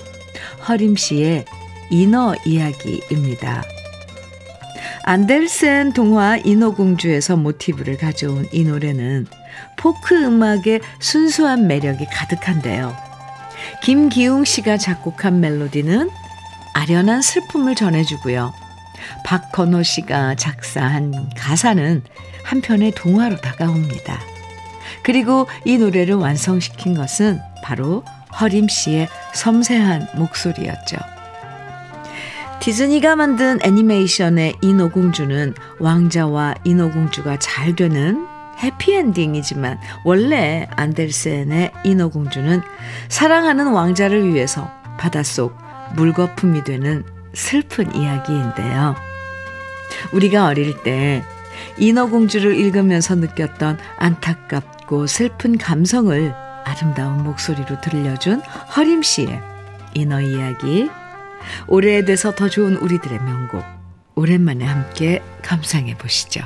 허림 0.68 0.96
씨의 0.96 1.46
인어 1.90 2.36
이야기입니다. 2.46 3.64
안델센 5.04 5.94
동화 5.94 6.38
인어공주에서 6.38 7.36
모티브를 7.36 7.98
가져온 7.98 8.48
이 8.52 8.64
노래는 8.64 9.28
포크 9.78 10.16
음악의 10.16 10.80
순수한 11.00 11.68
매력이 11.68 12.06
가득한데요. 12.06 12.96
김기웅 13.82 14.46
씨가 14.46 14.78
작곡한 14.78 15.40
멜로디는 15.40 16.10
아련한 16.74 17.22
슬픔을 17.22 17.76
전해주고요. 17.76 18.63
박건호 19.26 19.84
씨가 19.84 20.36
작사한 20.36 21.30
가사는 21.38 22.04
한편의 22.44 22.92
동화로 22.92 23.38
다가옵니다. 23.38 24.20
그리고 25.04 25.48
이 25.66 25.78
노래를 25.78 26.16
완성시킨 26.16 26.94
것은 26.94 27.40
바로 27.64 28.04
허림 28.40 28.68
씨의 28.68 29.08
섬세한 29.34 30.08
목소리였죠. 30.16 30.98
디즈니가 32.60 33.18
만든 33.18 33.60
애니메이션의 33.62 34.56
인어공주는 34.62 35.54
왕자와 35.80 36.56
인어공주가 36.64 37.38
잘 37.40 37.76
되는 37.76 38.26
해피엔딩이지만 38.60 39.80
원래 40.06 40.68
안델센의 40.78 41.72
인어공주는 41.84 42.62
사랑하는 43.10 43.72
왕자를 43.72 44.34
위해서 44.34 44.72
바닷속 44.98 45.58
물거품이 45.96 46.64
되는 46.64 47.04
슬픈 47.34 47.94
이야기인데요. 47.96 48.96
우리가 50.12 50.48
어릴 50.48 50.82
때 50.84 51.24
인어공주를 51.78 52.56
읽으면서 52.56 53.16
느꼈던 53.16 53.78
안타깝고 53.98 55.08
슬픈 55.08 55.58
감성을 55.58 56.34
아름다운 56.66 57.24
목소리로 57.24 57.82
들려준 57.82 58.42
허림 58.76 59.02
씨의 59.02 59.42
인어 59.94 60.22
이야기. 60.22 60.90
오래돼서 61.68 62.34
더 62.34 62.50
좋은 62.50 62.78
우리들의 62.78 63.20
명곡. 63.20 63.64
오랜만에 64.16 64.66
함께 64.66 65.22
감상해 65.42 65.98
보시죠. 65.98 66.42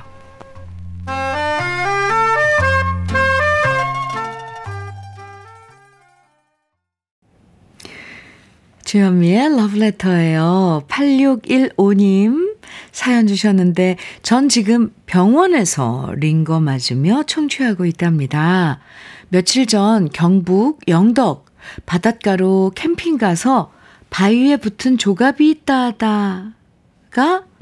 주현미의 8.88 9.57
러브레터예요. 9.57 10.83
8615님 10.88 12.55
사연 12.93 13.27
주셨는데 13.27 13.97
전 14.23 14.47
지금 14.47 14.93
병원에서 15.05 16.13
링거 16.15 16.61
맞으며 16.61 17.23
청취하고 17.23 17.85
있답니다. 17.85 18.79
며칠 19.27 19.65
전 19.65 20.07
경북 20.07 20.79
영덕 20.88 21.47
바닷가로 21.85 22.71
캠핑 22.75 23.17
가서 23.17 23.73
바위에 24.09 24.55
붙은 24.55 24.97
조갑이 24.97 25.49
있다다가 25.49 26.53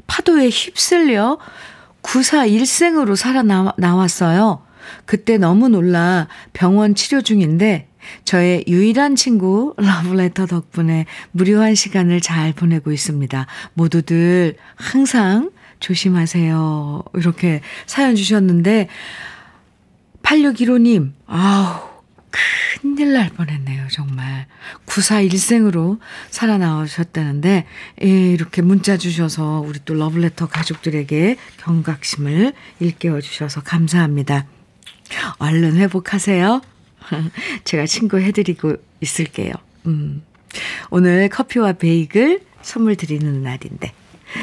파도에 0.06 0.48
휩쓸려 0.48 1.38
구사 2.02 2.46
일생으로 2.46 3.16
살아나왔어요. 3.16 4.62
그때 5.06 5.38
너무 5.38 5.68
놀라 5.68 6.28
병원 6.52 6.94
치료 6.94 7.20
중인데 7.20 7.88
저의 8.24 8.64
유일한 8.68 9.16
친구 9.16 9.74
러브레터 9.76 10.46
덕분에 10.46 11.06
무료한 11.32 11.74
시간을 11.74 12.20
잘 12.20 12.52
보내고 12.52 12.92
있습니다. 12.92 13.46
모두들 13.74 14.56
항상 14.74 15.50
조심하세요. 15.80 17.04
이렇게 17.14 17.60
사연 17.86 18.16
주셨는데 18.16 18.88
8615님, 20.22 21.12
아우, 21.26 21.96
큰일 22.80 23.12
날 23.12 23.30
뻔했네요, 23.30 23.86
정말. 23.90 24.46
94일생으로 24.86 25.98
살아나오셨다는데, 26.30 27.64
예, 28.02 28.06
이렇게 28.06 28.60
문자 28.60 28.96
주셔서 28.96 29.62
우리 29.64 29.78
또 29.84 29.94
러블레터 29.94 30.48
가족들에게 30.48 31.36
경각심을 31.58 32.52
일깨워 32.80 33.20
주셔서 33.20 33.62
감사합니다. 33.62 34.46
얼른 35.38 35.76
회복하세요. 35.76 36.60
제가 37.64 37.86
친구해드리고 37.86 38.76
있을게요. 39.00 39.52
음. 39.86 40.22
오늘 40.90 41.28
커피와 41.28 41.74
베이글 41.74 42.40
선물 42.62 42.96
드리는 42.96 43.42
날인데, 43.42 43.92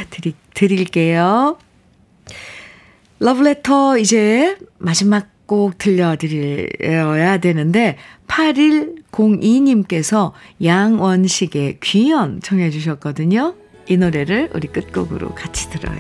드리, 0.10 0.34
드릴게요. 0.54 1.58
러브레터 3.20 3.98
이제 3.98 4.58
마지막 4.78 5.34
곡 5.46 5.78
들려드려야 5.78 7.38
되는데 7.38 7.98
8102님께서 8.28 10.32
양원식의 10.64 11.80
귀연 11.82 12.40
청해 12.42 12.70
주셨거든요. 12.70 13.56
이 13.88 13.98
노래를 13.98 14.52
우리 14.54 14.68
끝곡으로 14.68 15.36
같이 15.36 15.70
들어요. 15.70 16.00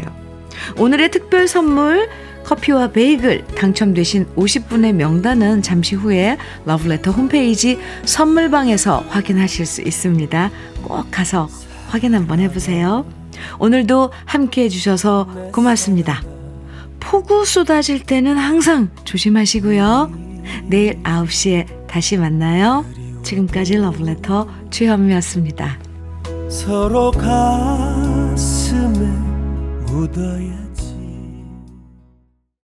오늘의 0.78 1.12
특별 1.12 1.48
선물 1.48 2.10
커피와 2.44 2.90
베이글 2.90 3.46
당첨되신 3.56 4.28
50분의 4.36 4.94
명단은 4.94 5.62
잠시 5.62 5.96
후에 5.96 6.38
러브레터 6.66 7.12
홈페이지 7.12 7.80
선물방에서 8.06 9.06
확인하실 9.10 9.66
수 9.66 9.82
있습니다. 9.82 10.52
꼭 10.84 11.06
가서 11.10 11.48
확인 11.90 12.16
한번 12.16 12.40
해보세요. 12.40 13.06
오늘도 13.60 14.12
함께 14.26 14.64
해주셔서 14.64 15.52
고맙습니다. 15.52 16.24
폭우 17.00 17.46
쏟아질 17.46 18.04
때는 18.04 18.38
항상 18.38 18.90
조심하시고요. 19.04 20.12
내일 20.66 21.02
9시에 21.04 21.88
다시 21.88 22.18
만나요. 22.18 22.86
지금까지 23.24 23.78
러브레터 23.78 24.48
주현미였습니다. 24.70 25.80
서로 26.50 27.12
가슴에 27.12 29.08
묻어야 29.88 30.63